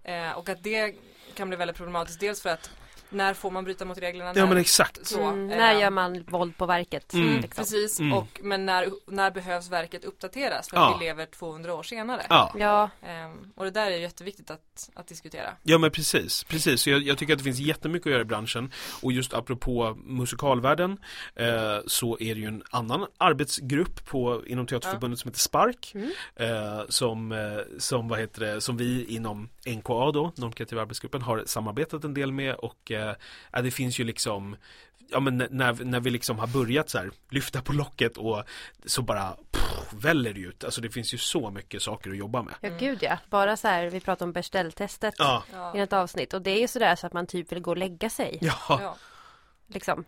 [0.04, 0.96] eh, Och att det
[1.36, 2.70] kan bli väldigt problematiskt Dels för att
[3.10, 4.32] när får man bryta mot reglerna?
[4.36, 5.08] Ja när, men exakt.
[5.08, 7.14] så, Mm, eh, när gör man våld på verket?
[7.14, 7.42] Mm.
[7.42, 7.62] Liksom.
[7.64, 8.14] Precis, Mm.
[8.14, 10.70] och, men när, när behövs verket uppdateras?
[10.70, 10.98] För att Ja.
[11.00, 12.22] vi lever 200 år senare.
[12.30, 12.54] Ja.
[12.58, 15.50] Ja, Ehm, och det där är jätteviktigt att, att diskutera.
[15.64, 16.88] Ja men precis, precis.
[16.88, 20.98] Jag, jag tycker att det finns jättemycket att göra i branschen och just apropå musikalvärlden
[21.36, 26.12] eh, så är det ju en annan arbetsgrupp på, inom Teaterförbundet som heter Spark Mm.
[26.36, 27.38] eh, som, eh,
[27.80, 32.32] som, vad heter det, som vi inom NKA då, Normkreativa arbetsgruppen, har samarbetat en del
[32.32, 33.16] med och eh,
[33.64, 34.56] det finns ju liksom
[35.10, 38.44] Ja men när, när vi liksom har börjat så här lyfta på locket och
[38.86, 40.64] så bara pff, väller det ut.
[40.64, 42.54] Alltså det finns ju så mycket saker att jobba med.
[42.62, 43.18] ja gud ja.
[43.30, 45.44] Bara så här, vi pratade om Bechdel-testet Ja,
[45.76, 47.78] i ett avsnitt och det är ju sådär så att man typ vill gå och
[47.78, 48.38] lägga sig.
[48.42, 48.98] ja, ja
[49.68, 50.06] Liksom.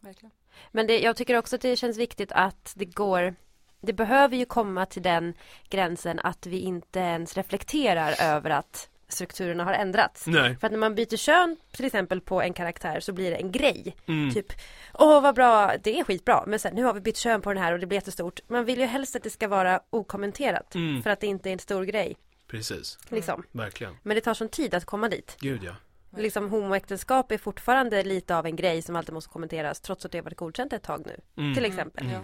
[0.00, 0.30] verkligen.
[0.72, 3.34] Men det, jag tycker också att det känns viktigt att det går
[3.80, 5.34] Det behöver ju komma till den
[5.68, 10.26] gränsen att vi inte ens reflekterar över att strukturerna har ändrats.
[10.26, 10.56] nej.
[10.56, 13.52] För att när man byter kön till exempel på en karaktär så blir det en
[13.52, 13.96] grej.
[14.06, 14.34] Mm.
[14.34, 14.52] Typ,
[14.94, 17.62] åh vad bra, det är skitbra, men sen nu har vi bytt kön på den
[17.62, 18.40] här och det blir jättestort.
[18.48, 20.74] Man vill ju helst att det ska vara okommenterat.
[20.74, 21.02] Mm.
[21.02, 22.16] För att det inte är en stor grej.
[22.46, 23.42] Precis, Liksom.
[23.52, 23.96] verkligen.
[24.02, 25.36] Men det tar sån tid att komma dit.
[25.40, 25.76] Gud ja.
[26.16, 30.18] Liksom homoäktenskap är fortfarande lite av en grej som alltid måste kommenteras trots att det
[30.18, 31.42] har varit godkänt ett tag nu.
[31.42, 31.54] Mm.
[31.54, 32.04] Till exempel.
[32.06, 32.14] Mm.
[32.14, 32.20] Ja.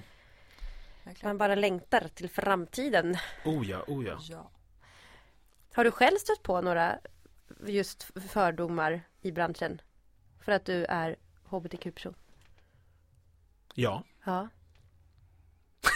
[1.05, 1.29] Verkligen.
[1.29, 3.17] Man bara längtar till framtiden.
[3.45, 4.19] Oh ja, oh ja.
[4.31, 4.51] Ja.
[5.75, 6.99] Har du själv stött på några
[7.67, 9.81] just fördomar i branschen?
[10.45, 11.17] För att du är
[11.51, 12.15] hbtq-person?
[13.75, 14.05] Ja.
[14.25, 14.49] Ja.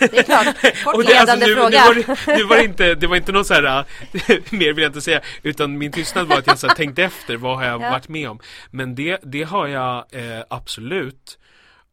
[0.01, 0.47] Det är klart.
[0.63, 1.85] Det, alltså, ledande nu, fråga.
[1.85, 3.85] var det, nu var det inte, det var inte någon så här, äh,
[4.51, 7.37] mer vill jag inte säga, utan min tystnad var att jag så här, tänkte efter,
[7.37, 7.91] vad har jag Ja.
[7.91, 8.41] varit med om?
[8.71, 11.39] Men det, det har jag eh, absolut.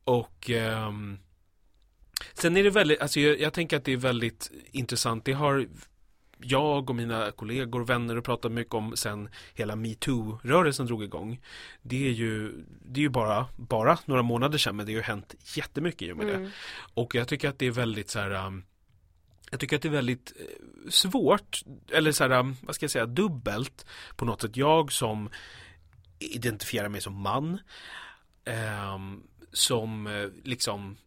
[0.04, 1.20] Och ehm,
[2.34, 5.68] sen är det väldigt, alltså jag, jag tänker att det är väldigt intressant, det har
[6.46, 11.42] jag och mina kollegor och vänner och pratat mycket om sen hela metoo-rörelsen drog igång.
[11.82, 15.04] Det är ju, det är ju bara, bara några månader sedan men det har ju
[15.04, 16.36] hänt jättemycket i och med det.
[16.36, 16.52] Mm.
[16.94, 18.64] Och jag tycker att det är väldigt så här um,
[19.54, 22.92] jag tycker att det är väldigt eh, svårt, eller så här, um, vad ska jag
[22.92, 24.58] säga, dubbelt på något sätt.
[24.58, 25.30] Jag som
[26.20, 27.60] identifierar mig som man,
[28.46, 30.98] ehm, som eh, liksom,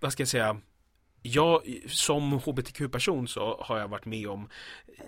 [0.00, 0.60] vad ska jag säga,
[1.22, 4.48] jag som hbtq-person så har jag varit med om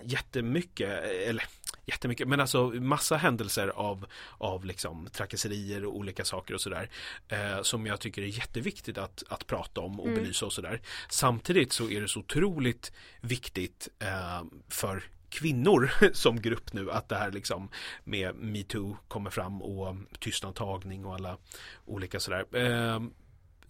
[0.03, 1.45] jättemycket, eller
[1.85, 4.05] jättemycket, men alltså massa händelser av,
[4.37, 6.89] av liksom trakasserier och olika saker och sådär.
[7.27, 10.23] Eh, som jag tycker är jätteviktigt att, att prata om och Mm.
[10.23, 10.81] belysa och sådär.
[11.09, 17.15] Samtidigt så är det så otroligt viktigt eh, för kvinnor som grupp nu att det
[17.15, 17.69] här liksom
[18.03, 21.37] med metoo kommer fram och tystnadtagning och alla
[21.85, 22.45] olika sådär.
[22.55, 22.99] Eh,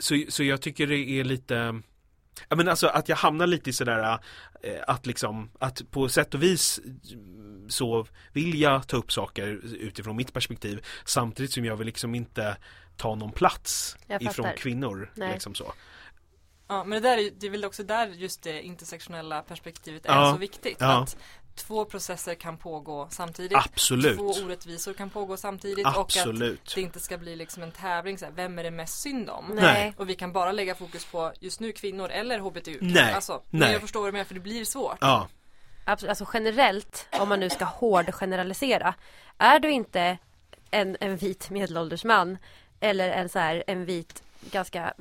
[0.02, 1.82] så, så jag tycker det är lite
[2.50, 4.20] Ja men alltså att jag hamnar lite i sådär
[4.64, 6.80] eh, att liksom att på sätt och vis
[7.12, 12.16] mm, så vill jag ta upp saker utifrån mitt perspektiv samtidigt som jag vill liksom
[12.16, 12.58] inte
[12.98, 15.34] ta någon plats ifrån kvinnor Nej.
[15.34, 15.74] liksom så.
[16.68, 20.34] Ja, men det där det är väl också där just det intersektionella perspektivet är Ja.
[20.34, 20.78] så viktigt.
[20.80, 21.02] Ja.
[21.04, 21.18] Att
[21.56, 23.58] två processer kan pågå samtidigt.
[23.58, 24.18] Absolut.
[24.18, 26.72] Två orättvisor kan pågå samtidigt och att Absolut.
[26.76, 29.46] det inte ska bli liksom en tävling så här, vem är det mest synd om?
[29.54, 29.94] Nej.
[29.98, 32.78] Och vi kan bara lägga fokus på just nu kvinnor eller hbtq.
[32.82, 33.14] Nej.
[33.14, 33.60] Alltså, Nej.
[33.60, 34.98] Men jag förstår vad du menar för det blir svårt.
[35.02, 35.28] Ja.
[35.86, 38.94] Absolut, alltså generellt, om man nu ska hård generalisera.
[39.38, 40.18] Är du inte
[40.72, 42.38] en, en vit medelålders man
[42.80, 44.94] eller en så här, en vit ganska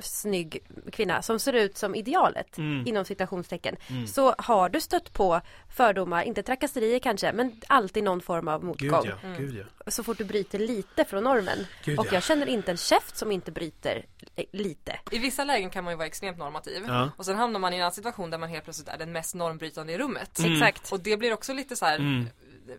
[0.00, 0.58] snygg
[0.92, 2.86] kvinna som ser ut som idealet Mm.
[2.86, 4.06] inom citationstecken Mm.
[4.06, 5.40] så har du stött på
[5.76, 9.38] fördomar, inte trakasserier kanske men alltid någon form av Gud motgång ja, Mm.
[9.38, 9.90] gud ja.
[9.90, 12.10] så fort du bryter lite från normen Gud och ja.
[12.12, 15.92] jag känner inte en käft som inte bryter eh, lite I vissa lägen kan man
[15.92, 16.84] ju vara extremt normativ.
[16.88, 17.10] Ja.
[17.16, 19.34] Och sen hamnar man i en annan situation där man helt plötsligt är den mest
[19.34, 20.38] normbrytande i rummet.
[20.38, 20.52] Mm.
[20.52, 22.26] exakt Och det blir också lite så här Mm.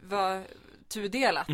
[0.03, 0.43] vad,
[0.93, 1.47] tudelat.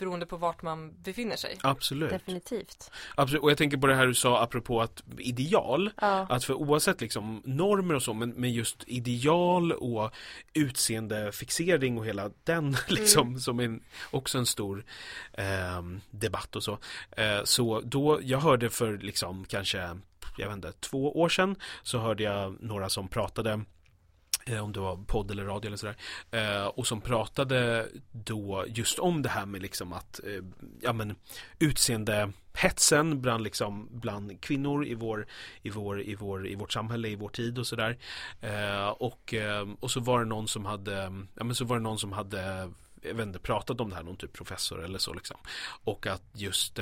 [0.00, 0.08] Mm.
[0.08, 1.58] mm, Beroende på vart man befinner sig.
[1.62, 2.10] Absolut.
[2.10, 3.42] definitivt Absolut.
[3.42, 6.26] Och jag tänker på det här du sa apropå att ideal ja.
[6.30, 10.14] Att för oavsett liksom normer och så men med just ideal och
[10.52, 13.80] utseendefixering och hela den liksom som är en,
[14.10, 14.84] också en stor
[15.32, 16.78] ehm, debatt och så.
[17.10, 19.78] Eh, så då, jag hörde för liksom kanske,
[20.36, 23.58] jag vet inte, två år sedan så hörde jag några som pratade eh,
[24.46, 25.96] Eh, om det var podd eller radio eller sådär.
[26.30, 30.44] Eh, och som pratade då just om det här med liksom att, eh,
[30.80, 31.16] ja men
[31.58, 35.26] utseendehetsen bland liksom, bland kvinnor i vår,
[35.62, 37.98] i vår, i vår, i vårt samhälle, i vår tid och sådär.
[38.98, 39.34] Och,
[39.80, 41.02] och så var det någon som hade,
[41.34, 42.70] ja men så var det någon som hade
[43.02, 45.36] jag vet inte, pratat om det här, någon typ professor eller så liksom.
[45.84, 46.78] Och att just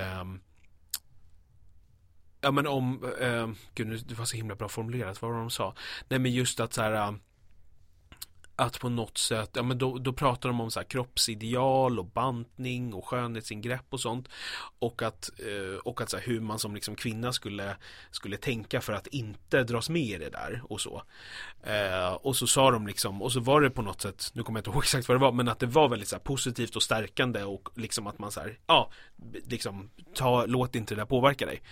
[2.44, 5.42] Ja men om, eh, gud nu, det var så himla bra formulerat, vad var det
[5.42, 5.74] de sa?
[6.08, 7.14] Nej men just att så här
[8.56, 12.06] att på något sätt, ja men då, då pratar de om så här kroppsideal och
[12.06, 14.28] bantning och skönhetsingrepp och sånt.
[14.78, 17.76] Och att, eh, och att så här, hur man som liksom kvinna skulle,
[18.10, 21.02] skulle tänka för att inte dras med i det där och så.
[21.62, 24.58] Eh, och så sa de liksom, och så var det på något sätt, nu kommer
[24.58, 26.76] jag inte ihåg exakt vad det var, men att det var väldigt så här, positivt
[26.76, 28.90] och stärkande och liksom att man så här, ja,
[29.44, 31.62] liksom ta, låt inte det där påverka dig.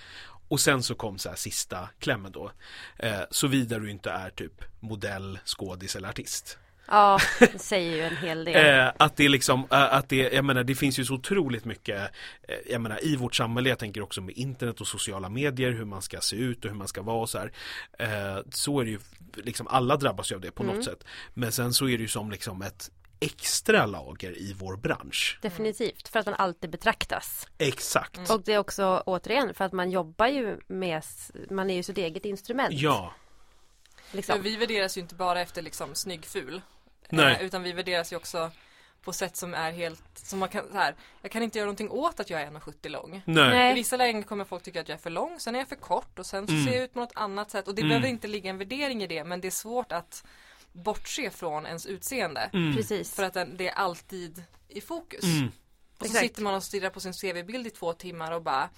[0.50, 2.52] Och sen så kom så här sista klämmen då.
[2.98, 6.58] Eh, Såvida du inte är typ modell, skådis eller artist.
[6.90, 8.86] Ja, det säger ju en hel del.
[8.86, 12.10] Eh, att det liksom, eh, att det, jag menar det finns ju så otroligt mycket,
[12.42, 15.84] eh, jag menar i vårt samhälle, jag tänker också med internet och sociala medier, hur
[15.84, 17.52] man ska se ut och hur man ska vara och så här.
[18.50, 18.98] Så är det ju,
[19.34, 20.76] liksom alla drabbas ju av det på Mm.
[20.76, 21.04] något sätt.
[21.34, 25.38] Men sen så är det ju som liksom ett extra lager i vår bransch.
[25.42, 27.48] Definitivt, för att man alltid betraktas.
[27.58, 28.30] Exakt.
[28.30, 31.02] Och det är också återigen för att man jobbar ju med,
[31.50, 32.74] man är ju sitt eget instrument.
[32.74, 33.14] Ja,
[34.12, 34.42] Liksom.
[34.42, 36.62] Vi värderas ju inte bara efter liksom snygg ful.
[37.12, 37.34] Nej.
[37.36, 38.50] Eh, utan vi värderas ju också
[39.02, 41.90] på sätt som är helt, som man kan, så här, jag kan inte göra någonting
[41.90, 43.22] åt att jag är 1,70 lång.
[43.26, 43.46] nej.
[43.46, 43.74] I Nej.
[43.74, 46.18] vissa lägen kommer folk tycka att jag är för lång, sen är jag för kort
[46.18, 46.66] och sen så Mm.
[46.66, 47.68] ser jag ut på något annat sätt.
[47.68, 47.88] Och det Mm.
[47.88, 50.24] behöver inte ligga en värdering i det, men det är svårt att
[50.72, 52.50] bortse från ens utseende.
[52.52, 52.76] Mm.
[52.76, 53.14] Precis.
[53.14, 55.24] För att den, det är alltid i fokus.
[55.24, 55.46] Mm.
[55.46, 55.52] Och
[55.98, 56.20] så Exakt.
[56.26, 58.68] sitter man och stirrar på sin CV-bild i två timmar och bara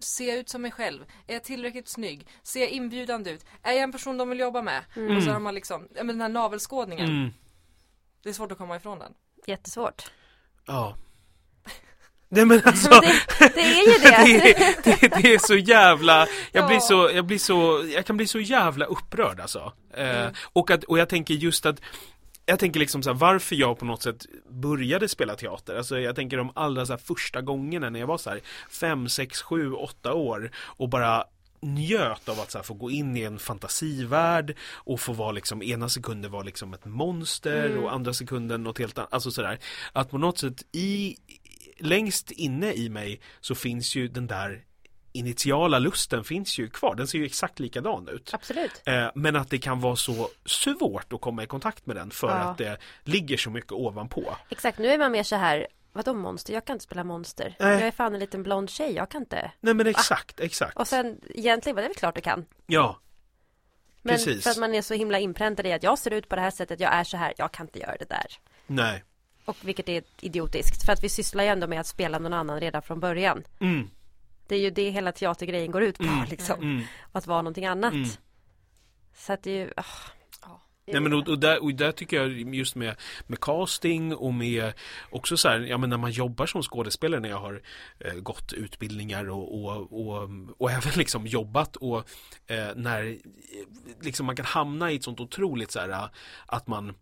[0.00, 1.04] Ser jag ut som mig själv?
[1.26, 2.26] Är jag tillräckligt snygg?
[2.42, 3.44] Ser jag inbjudande ut?
[3.62, 4.84] Är jag en person de vill jobba med?
[5.16, 7.08] Och så har man liksom, ja men den här navelskådningen.
[7.08, 7.30] Mm.
[8.22, 9.12] Det är svårt att komma ifrån den.
[9.46, 10.10] Jättesvårt.
[10.66, 10.96] Ja.
[12.30, 13.14] Nej men alltså det,
[13.54, 14.08] det är ju det.
[14.84, 18.16] det, är- det, det är så jävla, jag blir så, jag blir så, jag kan
[18.16, 19.72] bli så jävla upprörd alltså.
[19.94, 21.80] Eh, och, att, och jag tänker just att
[22.48, 25.76] jag tänker liksom så här, varför jag på något sätt började spela teater.
[25.76, 28.40] Alltså jag tänker de allra så första gångerna när jag var så här
[28.70, 31.24] 5, 6, 7, 8 år och bara
[31.60, 35.88] njöt av att så få gå in i en fantasivärld och få vara liksom, ena
[35.88, 39.58] sekunden var liksom ett monster och andra sekunden något helt annat, alltså sådär.
[39.92, 41.16] Att på något sätt i,
[41.78, 44.64] längst inne i mig så finns ju den där
[45.12, 48.34] initiala lusten finns ju kvar, den ser ju exakt likadan ut.
[48.34, 48.82] Absolut.
[48.86, 52.28] Eh, men att det kan vara så svårt att komma i kontakt med den för
[52.28, 52.34] Ja.
[52.34, 54.36] att det ligger så mycket ovanpå.
[54.48, 56.54] Exakt, nu är man mer så här Vadå monster?
[56.54, 57.56] Jag kan inte spela monster.
[57.58, 57.72] Nej.
[57.72, 59.50] Jag är fan en liten blond tjej, jag kan inte.
[59.60, 60.76] Nej men exakt, exakt.
[60.76, 62.44] Och sen egentligen var det väl klart du kan.
[62.66, 62.98] Ja,
[64.02, 64.42] Men Precis.
[64.44, 66.50] för att man är så himla inpräntad i att jag ser ut på det här
[66.50, 68.26] sättet, jag är så här, jag kan inte göra det där.
[68.66, 69.04] nej.
[69.44, 72.60] Och vilket är idiotiskt, för att vi sysslar ju ändå med att spela någon annan
[72.60, 73.44] redan från början.
[73.60, 73.90] Mm,
[74.48, 76.60] Det är ju det hela teatergrejen går ut på liksom.
[76.60, 76.84] mm.
[77.12, 77.92] Att vara någonting annat.
[77.92, 78.08] Mm.
[79.14, 79.72] Så att det är ju...
[79.76, 79.84] Ja.
[80.92, 82.96] Nej men och, och, där, och där tycker jag just med,
[83.26, 84.72] med casting och med
[85.10, 87.62] också så här, ja men när man jobbar som skådespelare när jag har
[87.98, 91.98] eh, gått utbildningar och, och, och, och även liksom jobbat och
[92.46, 93.18] eh, när
[94.00, 96.08] liksom man kan hamna i ett sånt otroligt så här eh,
[96.46, 96.94] att man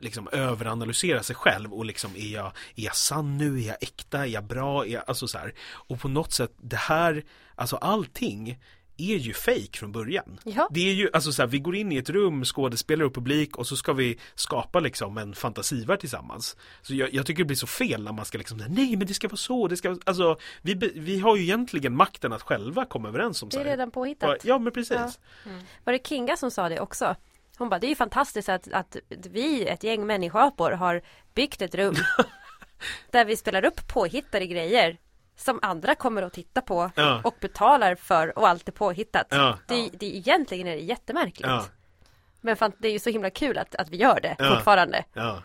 [0.00, 2.46] liksom överanalyserar sig själv och liksom är jag,
[2.76, 5.54] är jag sann nu, är jag äkta, är jag bra, är jag, alltså så här.
[5.70, 7.24] Och på något sätt det här,
[7.54, 8.58] alltså allting
[8.98, 10.40] är ju fake från början.
[10.44, 10.68] Ja.
[10.70, 13.56] Det är ju, alltså så här, vi går in i ett rum, skådespelare och publik
[13.56, 16.56] och så ska vi skapa liksom en fantasivärld tillsammans.
[16.82, 19.14] Så jag, jag tycker det blir så fel när man ska liksom, nej men det
[19.14, 22.84] ska vara så, det ska vara, alltså vi, vi har ju egentligen makten att själva
[22.84, 24.44] komma överens om Det så är redan påhittat.
[24.44, 25.18] Ja men precis.
[25.44, 25.50] Ja.
[25.84, 27.16] Var det Kinga som sa det också?
[27.58, 31.02] Hon bara, det är ju fantastiskt att, att vi, ett gäng människoapor, har
[31.34, 31.94] byggt ett rum
[33.10, 34.98] där vi spelar upp påhittade grejer
[35.36, 37.20] som andra kommer att titta på Ja.
[37.24, 39.26] och betalar för och allt är påhittat.
[39.30, 39.58] Ja.
[39.68, 41.40] Det, det, egentligen är det jättemärkligt.
[41.48, 41.64] Ja,
[42.40, 44.54] Men fan, det är ju så himla kul att, att vi gör det Ja.
[44.54, 45.04] fortfarande.
[45.12, 45.42] ja.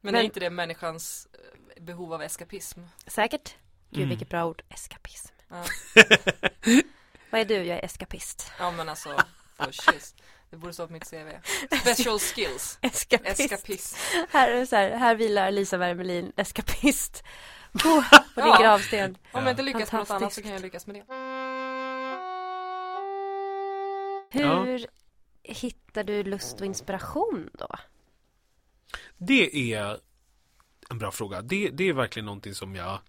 [0.00, 1.28] Men, Men- är inte det människans
[1.76, 2.80] eh, behov av eskapism?
[3.06, 3.54] Säkert.
[3.90, 4.08] Gud Mm.
[4.08, 5.34] vilket bra ord, eskapism.
[5.48, 5.64] Ja,
[7.30, 7.54] Vad är du?
[7.54, 8.52] Jag är eskapist.
[8.58, 9.08] ja men alltså,
[9.58, 9.66] oh.
[10.52, 11.28] Det borde stå på mitt CV.
[11.80, 12.78] Special skills.
[12.82, 13.40] Eskapist.
[13.40, 13.96] Eskapist.
[14.30, 17.24] Här, är så här, här vilar Lisa Wermelin, eskapist.
[17.72, 17.78] På,
[18.34, 18.58] på din Ja.
[18.60, 19.16] gravsten.
[19.32, 21.04] Om jag inte lyckas med något annat så kan jag lyckas med det.
[24.30, 24.86] Hur
[25.42, 27.68] hittar du lust och inspiration då?
[29.16, 29.98] Det är
[30.90, 31.42] en bra fråga.
[31.42, 33.00] Det, det är verkligen någonting som jag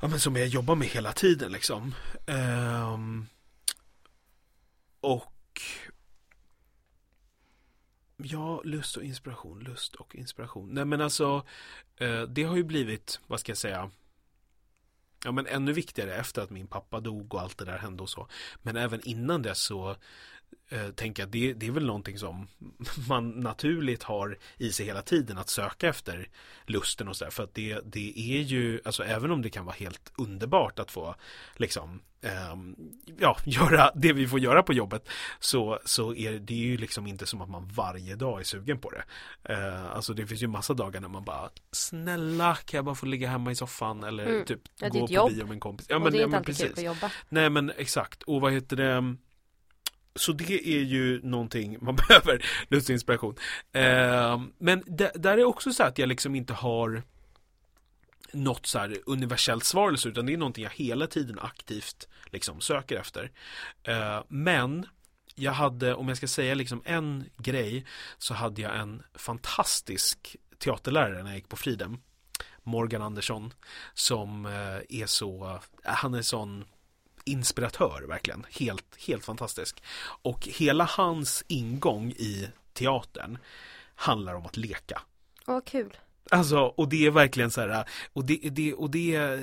[0.00, 1.94] ja, men som jag jobbar med hela tiden liksom.
[2.26, 3.26] Ehm,
[5.00, 5.32] och
[8.16, 10.68] Ja, lust och inspiration, lust och inspiration.
[10.74, 11.46] Nej men alltså,
[11.96, 13.90] eh, det har ju blivit, vad ska jag säga,
[15.24, 18.08] ja men ännu viktigare efter att min pappa dog och allt det där hände och
[18.08, 18.28] så.
[18.62, 19.96] Men även innan det så,
[20.68, 22.48] eh, tänker att det, det är väl någonting som
[23.08, 26.28] man naturligt har i sig hela tiden att söka efter
[26.66, 29.76] lusten och sådär för att det, det är ju, alltså även om det kan vara
[29.76, 31.14] helt underbart att få
[31.56, 32.76] liksom ehm,
[33.18, 35.08] ja, göra det vi får göra på jobbet
[35.40, 38.90] så, så är det ju liksom inte som att man varje dag är sugen på
[38.90, 39.02] det.
[39.54, 43.06] Eh, alltså det finns ju massa dagar när man bara snälla kan jag bara få
[43.06, 44.44] ligga hemma i soffan eller Mm.
[44.44, 45.30] typ Ja, gå på jobb.
[45.30, 45.86] bio med en kompis.
[45.90, 47.10] Ja och men, det är ja, inte alltid kul att jobba.
[47.28, 49.16] Nej men exakt, och vad heter det
[50.14, 53.34] Så det är ju någonting man behöver lustinspiration
[53.72, 54.82] eh, Men
[55.14, 57.02] där är också så att jag liksom inte har
[58.32, 62.96] något så här universellt svar utan det är någonting jag hela tiden aktivt liksom söker
[62.96, 63.30] efter
[63.82, 64.86] eh, Men
[65.34, 67.86] jag hade, om jag ska säga liksom en grej
[68.18, 71.98] så hade jag en fantastisk teaterlärare när jag gick på Fridhem
[72.62, 73.54] Morgan Andersson
[73.94, 76.64] som eh, är så, han är sån
[77.24, 79.82] inspiratör verkligen, helt, helt fantastisk.
[80.22, 83.38] Och hela hans ingång i teatern
[83.94, 85.02] handlar om att leka.
[85.46, 85.96] Åh, kul.
[86.30, 89.38] Alltså, och det är verkligen så här, och det, det, och det,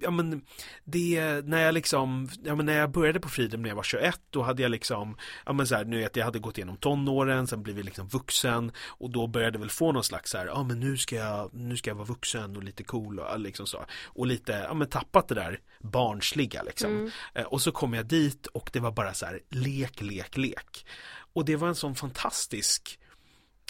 [0.00, 0.42] ja men,
[0.84, 4.20] det, när jag liksom, ja men när jag började på Fridhem när jag var 21,
[4.30, 5.16] då hade jag liksom,
[5.46, 8.72] ja men så här, nu vet jag hade gått igenom tonåren, sen blivit liksom vuxen,
[8.86, 11.54] och då började jag väl få någon slags så här, ja men nu ska jag,
[11.54, 14.88] nu ska jag vara vuxen och lite cool och liksom så, och lite, ja men
[14.88, 16.92] tappat det där barnsliga liksom.
[16.92, 17.10] Mm.
[17.34, 20.86] Eh, Och så kom jag dit och det var bara så här, lek, lek, lek.
[21.34, 22.98] Och det var en sån fantastisk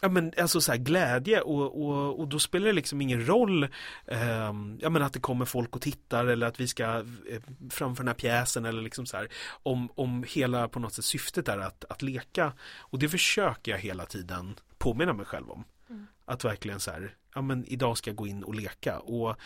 [0.05, 3.69] Ja men alltså så här glädje och, och, och då spelar det liksom ingen roll
[4.07, 7.41] ehm, Ja men att det kommer folk och tittar eller att vi ska eh,
[7.71, 9.29] framför den här pjäsen eller liksom så här.
[9.63, 12.53] Om, om hela på något sätt syftet är att, att leka.
[12.79, 15.65] Och det försöker jag hela tiden påminna mig själv om.
[16.25, 18.99] Att verkligen så här Ja men idag ska jag gå in och leka.
[18.99, 19.37] Och,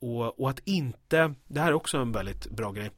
[0.00, 2.90] och, och att inte Det här är också en väldigt bra grej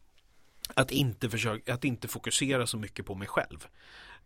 [0.74, 3.66] att inte försöka, att inte fokusera så mycket på mig själv.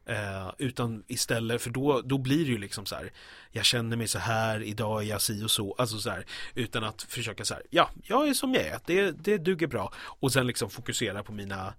[0.07, 3.12] Eh, utan istället, för då, då blir det ju liksom så här
[3.50, 6.84] Jag känner mig så här, idag är jag si och så, alltså så här Utan
[6.84, 10.32] att försöka så här, ja, jag är som jag är, det, det duger bra Och
[10.32, 11.74] sen liksom fokusera på mina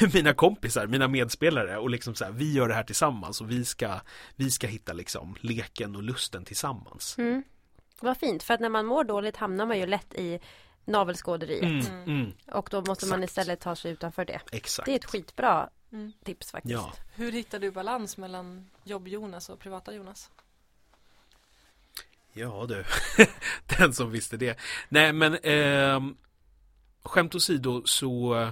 [0.12, 3.64] Mina kompisar, mina medspelare och liksom så här, vi gör det här tillsammans och vi
[3.64, 4.00] ska
[4.36, 7.42] Vi ska hitta liksom leken och lusten tillsammans Mm.
[8.00, 10.40] Vad fint, för att när man mår dåligt hamnar man ju lätt i
[10.86, 11.62] navelskåderiet.
[11.88, 13.30] mm, mm, Och då måste man Exakt.
[13.38, 14.40] istället ta sig utanför det.
[14.52, 16.12] Exakt Det är ett skitbra Mm.
[16.24, 16.72] tips faktiskt.
[16.72, 20.30] Ja, Hur hittar du balans mellan jobb-Jonas och privata-Jonas?
[22.32, 22.84] Ja du,
[23.78, 24.58] den som visste det.
[24.88, 26.16] Nej men ehm,
[27.02, 28.50] skämt åsido så eh,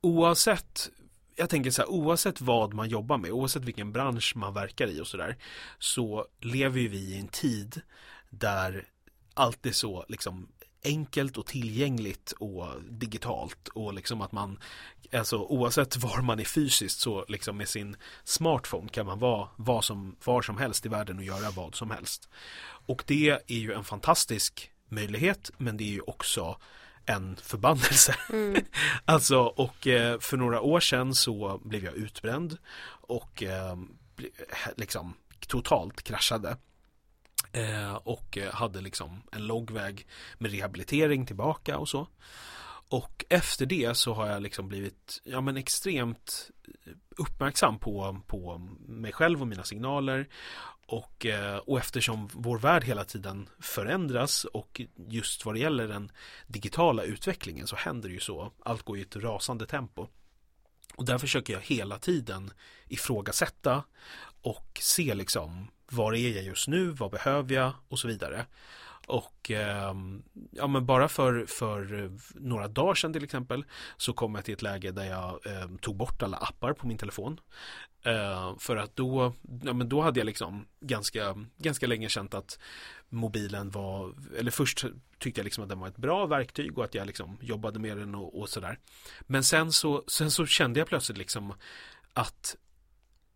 [0.00, 0.90] oavsett
[1.36, 5.00] jag tänker så här, oavsett vad man jobbar med, oavsett vilken bransch man verkar i
[5.00, 5.36] och sådär
[5.78, 7.80] så lever ju vi i en tid
[8.30, 8.88] där
[9.34, 10.48] allt är så liksom
[10.84, 14.58] enkelt och tillgängligt och digitalt och liksom att man
[15.12, 19.84] alltså oavsett var man är fysiskt så liksom med sin smartphone kan man vara vad
[19.84, 22.28] som, var som helst i världen och göra vad som helst.
[22.86, 26.58] Och det är ju en fantastisk möjlighet men det är ju också
[27.06, 28.14] en förbannelse.
[28.30, 28.64] Mm.
[29.04, 33.76] alltså och eh, för några år sedan så blev jag utbränd och eh,
[34.76, 35.14] liksom
[35.46, 36.56] totalt kraschade.
[37.52, 40.06] Eh, och eh, hade liksom en lång väg
[40.38, 42.08] med rehabilitering tillbaka och så.
[42.88, 46.50] Och efter det så har jag liksom blivit ja, men extremt
[47.16, 50.28] uppmärksam på, på mig själv och mina signaler.
[50.86, 56.12] Och, eh, och eftersom vår värld hela tiden förändras och just vad det gäller den
[56.46, 58.52] digitala utvecklingen så händer det ju så.
[58.64, 60.08] Allt går i ett rasande tempo.
[60.96, 62.50] Och där försöker jag hela tiden
[62.88, 63.84] ifrågasätta
[64.42, 68.46] och se liksom var är jag just nu, vad behöver jag och så vidare.
[69.06, 69.94] Och eh,
[70.50, 73.64] ja men bara för, för eh, några dagar sedan till exempel
[73.96, 76.98] så kom jag till ett läge där jag eh, tog bort alla appar på min
[76.98, 77.40] telefon.
[78.04, 82.58] Eh, för att då, ja men då hade jag liksom ganska, ganska länge känt att
[83.08, 84.84] mobilen var, eller först
[85.18, 87.96] tyckte jag liksom att den var ett bra verktyg och att jag liksom jobbade med
[87.96, 88.78] den och, och sådär.
[89.20, 91.54] Men sen så, sen så kände jag plötsligt liksom
[92.12, 92.56] att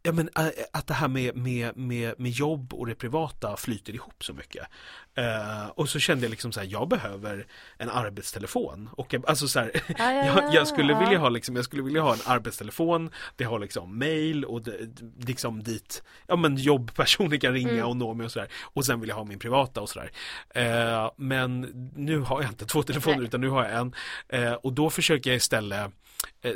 [0.02, 3.92] Ja men äh, att det här med, med, med, med jobb och det privata flyter
[3.94, 4.66] ihop så mycket.
[5.14, 7.46] Eh, och så kände jag liksom så här, jag behöver
[7.76, 8.88] en arbetstelefon.
[8.92, 10.98] Och jag, alltså så här, Ja, ja, jag, jag skulle ja.
[11.00, 14.78] vilja ha liksom, jag skulle vilja ha en arbetstelefon, det har liksom mail och det,
[15.26, 17.86] liksom dit, ja men jobbpersoner kan ringa Mm.
[17.86, 18.48] och nå mig och sådär.
[18.62, 20.10] Och sen vill jag ha min privata och sådär.
[20.50, 21.60] Eh, men
[21.96, 23.26] nu har jag inte två telefoner Nej.
[23.26, 23.94] utan nu har jag en.
[24.28, 25.90] Eh, och då försöker jag istället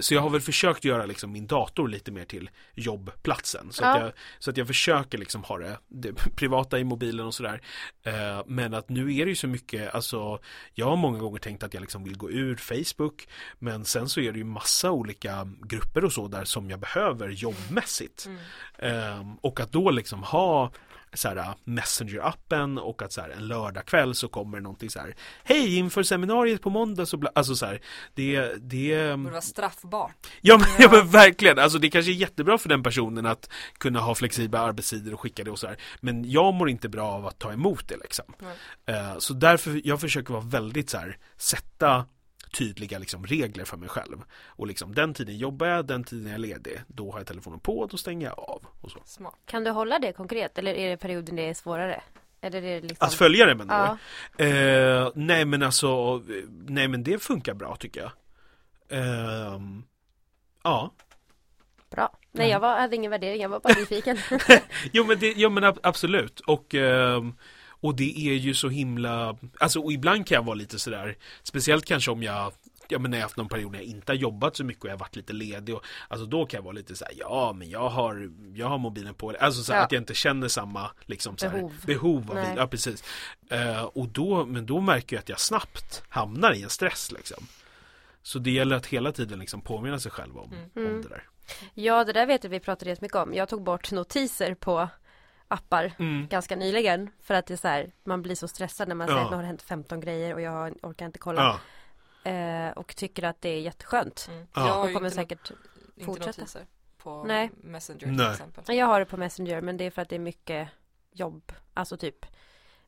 [0.00, 3.72] så jag har väl försökt göra liksom min dator lite mer till jobbplatsen.
[3.72, 3.88] Så, Ja.
[3.94, 7.60] att, jag, så att jag försöker liksom ha det, det privata i mobilen och sådär.
[8.02, 10.38] Eh, men att nu är det ju så mycket, alltså
[10.74, 13.28] jag har många gånger tänkt att jag liksom vill gå ur Facebook.
[13.58, 17.28] Men sen så är det ju massa olika grupper och så där som jag behöver
[17.28, 18.26] jobbmässigt.
[18.26, 18.38] Mm.
[18.78, 20.72] Ehm, och att då liksom ha
[21.14, 25.16] så här, Messenger-appen och att så här, en lördagkväll så kommer det någonting så här
[25.44, 27.80] Hej inför seminariet på måndag så bla, Alltså så här,
[28.14, 30.26] det, det Borde vara straffbart.
[30.40, 34.00] Ja men, ja men verkligen, alltså det kanske är jättebra för den personen att kunna
[34.00, 35.76] ha flexibla arbetstider och skicka det och så här.
[36.00, 38.34] Men jag mår inte bra av att ta emot det liksom.
[38.38, 38.56] Nej.
[38.96, 42.06] Eh, så därför, jag försöker vara väldigt så här, sätta
[42.52, 44.22] tydliga liksom, regler för mig själv.
[44.46, 46.80] Och liksom den tiden jobbar jag, den tiden är jag ledig.
[46.86, 48.66] Då har jag telefonen på, då stänger jag av.
[48.80, 48.98] Och så.
[49.04, 49.34] Smart.
[49.46, 52.02] Kan du hålla det konkret eller är det perioden det är svårare?
[52.40, 53.06] Eller är det liksom...
[53.06, 53.98] Att följa det menar
[54.38, 54.44] Ja?
[54.44, 58.10] Eh, nej men alltså, eh, nej men det funkar bra tycker jag.
[58.88, 59.84] Ehm,
[60.62, 60.90] ja.
[61.90, 62.18] bra.
[62.32, 64.18] Nej jag var, hade ingen värdering, jag var bara nyfiken.
[64.92, 67.34] Jo men, det, jo, men ab- absolut och, ehm,
[67.82, 71.84] och det är ju så himla Alltså och ibland kan jag vara lite sådär Speciellt
[71.84, 72.52] kanske om jag
[72.88, 74.88] Ja men när jag haft någon period när jag inte har jobbat så mycket och
[74.90, 77.70] jag har varit lite ledig och, Alltså då kan jag vara lite såhär Ja men
[77.70, 79.84] jag har Jag har mobilen på Alltså så här, Ja.
[79.84, 81.72] att jag inte känner samma liksom så här, Behov.
[81.86, 82.54] behov av Nej.
[82.56, 83.04] Ja precis
[83.50, 87.46] Eh, Och då Men då märker jag att jag snabbt Hamnar i en stress liksom
[88.22, 90.94] Så det gäller att hela tiden liksom påminna sig själv om, Mm.
[90.94, 91.24] om det där
[91.74, 93.34] ja det där vet jag vi pratade jättemycket om.
[93.34, 94.88] Jag tog bort notiser på
[95.52, 96.26] appar mm.
[96.28, 97.10] ganska nyligen.
[97.20, 99.24] För att det är så här, man blir så stressad när man säger Ja.
[99.24, 101.42] att nu har det hänt 15 grejer och jag orkar inte kolla.
[101.42, 101.60] Ja,
[102.24, 104.26] Eh, och tycker att det är jätteskönt.
[104.30, 104.46] Mm.
[104.54, 104.82] Ja.
[104.82, 106.58] Och kommer säkert inte fortsätta.
[106.98, 107.50] på Nej.
[107.62, 108.30] Messenger till Nej.
[108.32, 108.76] exempel.
[108.76, 110.68] Jag har det på Messenger men det är för att det är mycket
[111.12, 111.52] jobb.
[111.74, 112.26] Alltså typ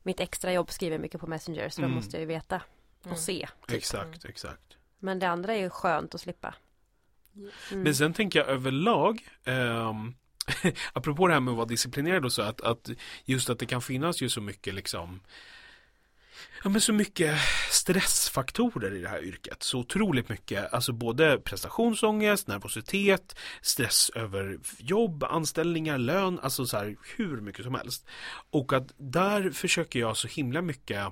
[0.03, 1.91] mitt extra jobb skriver mycket på Messenger så Mm.
[1.91, 2.61] då måste jag ju veta
[2.99, 3.17] och Mm.
[3.17, 3.47] se.
[3.67, 3.77] Typ.
[3.77, 6.55] exakt, exakt Men det andra är ju skönt att slippa.
[7.35, 7.83] Mm.
[7.83, 10.15] Men sen tänker jag överlag ehm,
[10.93, 12.89] Apropå det här med att vara disciplinerad och så att, att
[13.25, 15.19] just att det kan finnas ju så mycket liksom
[16.63, 17.37] Ja men så mycket
[17.69, 19.63] stressfaktorer i det här yrket.
[19.63, 26.95] Så otroligt mycket, alltså både prestationsångest, nervositet, stress över jobb, anställningar, lön, alltså så här
[27.15, 28.05] hur mycket som helst.
[28.49, 31.07] Och att där försöker jag så himla mycket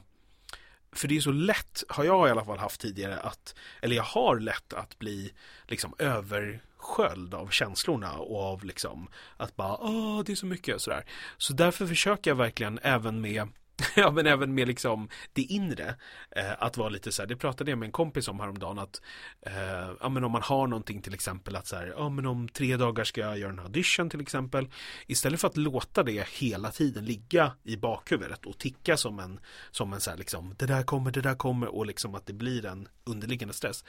[0.91, 4.03] för det är så lätt, har jag i alla fall haft tidigare att, eller jag
[4.03, 5.33] har lätt att bli
[5.67, 9.07] liksom över sköld av känslorna och av liksom
[9.37, 11.05] att bara, åh det är så mycket sådär.
[11.37, 13.47] Så därför försöker jag verkligen även med
[13.95, 15.95] Ja men även med liksom det inre
[16.31, 19.01] eh, Att vara lite så här, det pratade jag med en kompis om häromdagen att
[19.41, 22.47] eh, Ja men om man har någonting till exempel att så här, ja men om
[22.47, 24.69] tre dagar ska jag göra en audition till exempel
[25.07, 29.39] Istället för att låta det hela tiden ligga i bakhuvudet och ticka som en
[29.71, 32.33] Som en så här liksom, det där kommer, det där kommer och liksom att det
[32.33, 33.83] blir en underliggande stress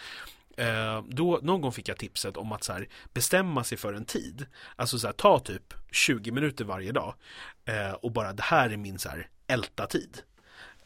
[0.57, 4.05] Eh, då, någon gång fick jag tipset om att så här, bestämma sig för en
[4.05, 4.47] tid.
[4.77, 7.15] Alltså så här, ta typ 20 minuter varje dag.
[7.65, 10.23] Eh, och bara det här är min så här, älta-tid.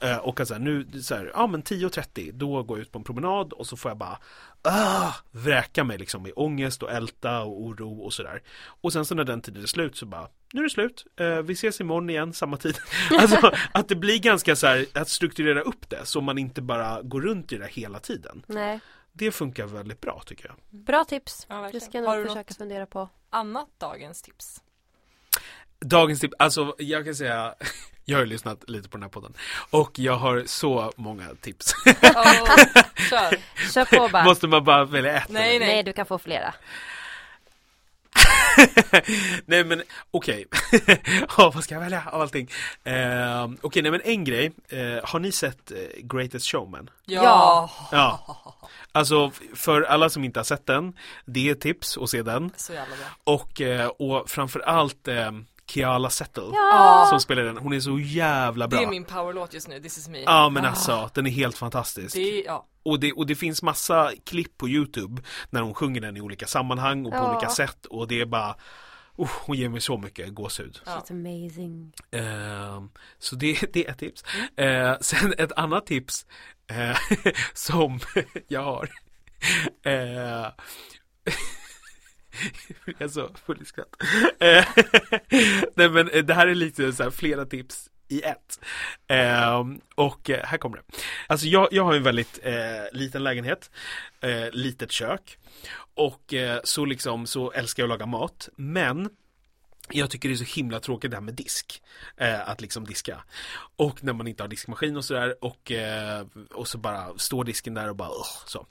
[0.00, 2.92] Eh, och att så här, nu, så här, ja men 10.30 då går jag ut
[2.92, 4.18] på en promenad och så får jag bara
[4.62, 8.42] ah, vräka mig liksom i ångest och älta och oro och sådär.
[8.66, 11.38] Och sen så när den tiden är slut så bara, nu är det slut, eh,
[11.38, 12.78] vi ses imorgon igen samma tid.
[13.18, 17.02] alltså att det blir ganska så här, att strukturera upp det så man inte bara
[17.02, 18.42] går runt i det hela tiden.
[18.46, 18.80] Nej,
[19.18, 20.56] det funkar väldigt bra tycker jag.
[20.84, 21.46] bra tips.
[21.48, 23.08] Ja, Det ska jag Har nog du försöka något fundera på.
[23.30, 24.62] annat dagens tips?
[25.80, 27.54] Dagens tips, alltså jag kan säga
[28.04, 29.34] Jag har ju lyssnat lite på den här podden
[29.70, 32.56] Och jag har så många tips Oh,
[33.10, 33.38] kör!
[33.72, 34.24] Kör på bara.
[34.24, 35.28] Måste man bara välja ett?
[35.28, 35.66] Nej, eller?
[35.66, 36.54] Nej, du kan få flera.
[39.44, 40.46] nej men okej
[41.38, 42.50] Ja vad ska jag välja av allting?
[42.84, 46.90] Eh, okej nej men en grej eh, Har ni sett eh, Greatest Showman?
[47.06, 47.70] Ja!
[47.92, 48.36] Ja
[48.92, 50.92] Alltså för alla som inte har sett den
[51.24, 53.34] Det är tips att se den Så jävla bra.
[53.34, 55.30] Och, eh, och framförallt eh,
[55.70, 57.06] Kiala Settle Ja!
[57.10, 59.98] Som spelar den, hon är så jävla bra Det är min powerlåt just nu, This
[59.98, 60.22] is me.
[60.22, 62.66] Ja men alltså, den är helt fantastisk Det ja.
[62.82, 66.46] Och det, och det finns massa klipp på Youtube När hon sjunger den i olika
[66.46, 67.32] sammanhang och på Ja.
[67.32, 68.54] olika sätt Och det är bara
[69.16, 70.92] oh, Hon ger mig så mycket gåshud ja.
[71.06, 71.92] It's amazing.
[72.10, 74.24] Ehm, Så det, det är ett tips
[74.56, 76.26] Eh, Sen ett annat tips
[76.70, 76.96] eh,
[77.54, 78.00] Som
[78.48, 78.88] jag har
[79.86, 80.46] eh,
[82.86, 83.96] Jag är så full i skratt
[84.40, 84.64] eh,
[85.74, 88.60] Nej men eh, det här är lite så här flera tips i ett
[89.08, 90.82] ehm, Och eh, här kommer det
[91.26, 92.54] Alltså jag, jag har en väldigt eh,
[92.92, 93.70] liten lägenhet
[94.20, 95.38] eh, Litet kök
[95.94, 96.34] Och
[96.64, 99.08] så liksom så älskar jag att laga mat Men
[99.90, 101.82] jag tycker det är så himla tråkigt det här med disk.
[102.16, 103.24] Eh, att liksom diska.
[103.76, 107.74] Och när man inte har diskmaskin och sådär och, eh, och så bara står disken
[107.74, 108.66] där och bara uh, så.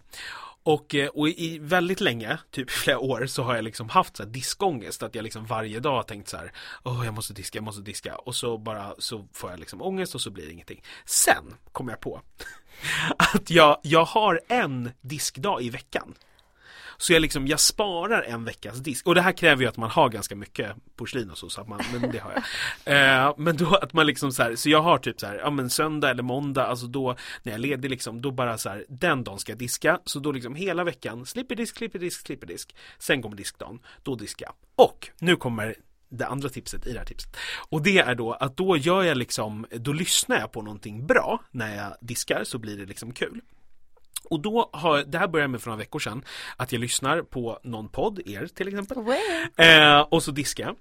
[0.68, 4.24] Och, eh, och i väldigt länge, typ flera år, så har jag liksom haft så
[4.24, 5.04] här diskångest.
[5.04, 6.52] Att jag liksom varje dag har tänkt så här,
[6.84, 8.16] åh jag måste diska, jag måste diska.
[8.16, 10.84] Och så bara så får jag liksom ångest och så blir det ingenting.
[11.06, 12.22] Sen kom jag på
[13.18, 16.14] att jag, jag har en diskdag i veckan.
[16.98, 19.08] Så jag liksom, jag sparar en veckas disk.
[19.08, 21.68] Och det här kräver ju att man har ganska mycket porslin och så, så att
[21.68, 22.44] man, men det har jag.
[22.88, 25.50] Eh, men då att man liksom så här, så jag har typ så här, ja
[25.50, 28.86] men söndag eller måndag, alltså då när jag är ledig liksom, då bara så här,
[28.90, 30.00] den dagen ska jag diska.
[30.06, 32.76] Så då liksom hela veckan, slipper disk, slipper disk, slipper disk.
[33.00, 34.86] Sen kommer diskdagen, då diskar jag.
[34.86, 35.76] Och nu kommer
[36.10, 37.38] det andra tipset i det här tipset.
[37.70, 41.42] Och det är då att då gör jag liksom, då lyssnar jag på någonting bra
[41.52, 43.42] när jag diskar så blir det liksom kul.
[44.24, 46.24] Och då har, det här började med för några veckor sedan,
[46.58, 48.98] att jag lyssnar på någon podd, er till exempel,
[49.56, 50.76] eh, och så diskar jag.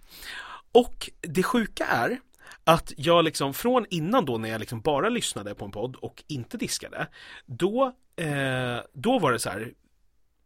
[0.73, 2.21] Och det sjuka är
[2.65, 6.25] att jag liksom från innan då när jag liksom bara lyssnade på en podd och
[6.27, 7.07] inte diskade,
[7.47, 9.73] då, eh, då var det så här,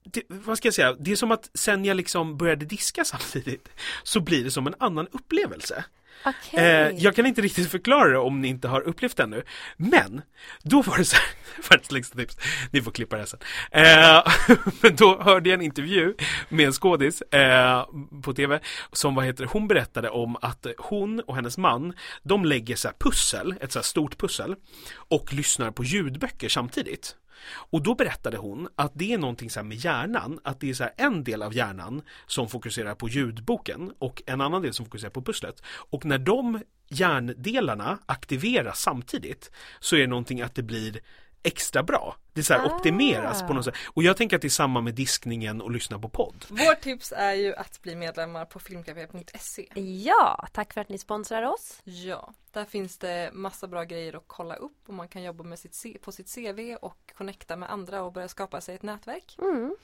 [0.05, 3.68] det, vad ska jag säga, det är som att sen jag liksom började diska samtidigt
[4.03, 5.84] så blir det som en annan upplevelse.
[6.25, 6.64] Okay.
[6.64, 9.43] Eh, jag kan inte riktigt förklara det om ni inte har upplevt det ännu.
[9.77, 10.23] Men,
[10.62, 11.25] då var det så här,
[11.71, 12.37] världens längsta tips,
[12.71, 13.41] ni får klippa det sen.
[13.71, 14.23] Eh,
[14.83, 16.14] men då hörde jag en intervju
[16.49, 17.87] med en skådis eh,
[18.23, 18.61] på tv
[18.93, 22.95] som vad heter hon berättade om att hon och hennes man, de lägger så här
[22.99, 24.55] pussel, ett så här stort pussel
[24.95, 27.16] och lyssnar på ljudböcker samtidigt.
[27.49, 30.74] Och då berättade hon att det är någonting så här med hjärnan, att det är
[30.74, 34.86] så här en del av hjärnan som fokuserar på ljudboken och en annan del som
[34.86, 35.62] fokuserar på pusslet.
[35.66, 41.01] Och när de hjärndelarna aktiveras samtidigt så är det någonting att det blir
[41.43, 42.16] extra bra.
[42.32, 42.74] Det så här Ah.
[42.76, 43.74] optimeras på något sätt.
[43.86, 46.45] Och jag tänker att det är samma med diskningen och lyssna på podd.
[46.49, 49.66] Vårt tips är ju att bli medlemmar på filmcafé.se.
[50.05, 51.80] Ja, tack för att ni sponsrar oss.
[51.84, 55.59] Ja, där finns det massa bra grejer att kolla upp och man kan jobba med
[55.59, 59.36] sitt, på sitt CV och connecta med andra och börja skapa sig ett nätverk.
[59.43, 59.76] Mm.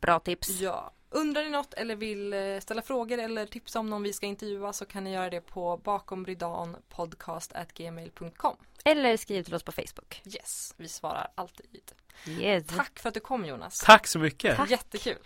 [0.00, 0.48] Bra tips.
[0.48, 4.26] Ja, undrar ni något eller vill eh, ställa frågor eller tipsa om någon vi ska
[4.26, 10.22] intervjua så kan ni göra det på bakomrydanpodcast.gmail.com Eller skriv till oss på Facebook.
[10.24, 11.92] Yes, vi svarar alltid.
[12.26, 12.66] Yes.
[12.66, 13.82] Tack för att du kom Jonas.
[13.86, 14.56] Tack så mycket!
[14.56, 14.70] Tack.
[14.70, 15.18] Jättekul.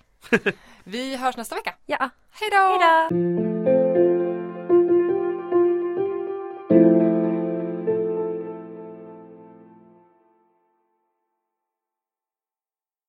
[0.84, 1.74] Vi hörs nästa vecka.
[1.86, 2.10] Ja.
[2.30, 2.56] Hej då!
[2.56, 4.09] Hejdå!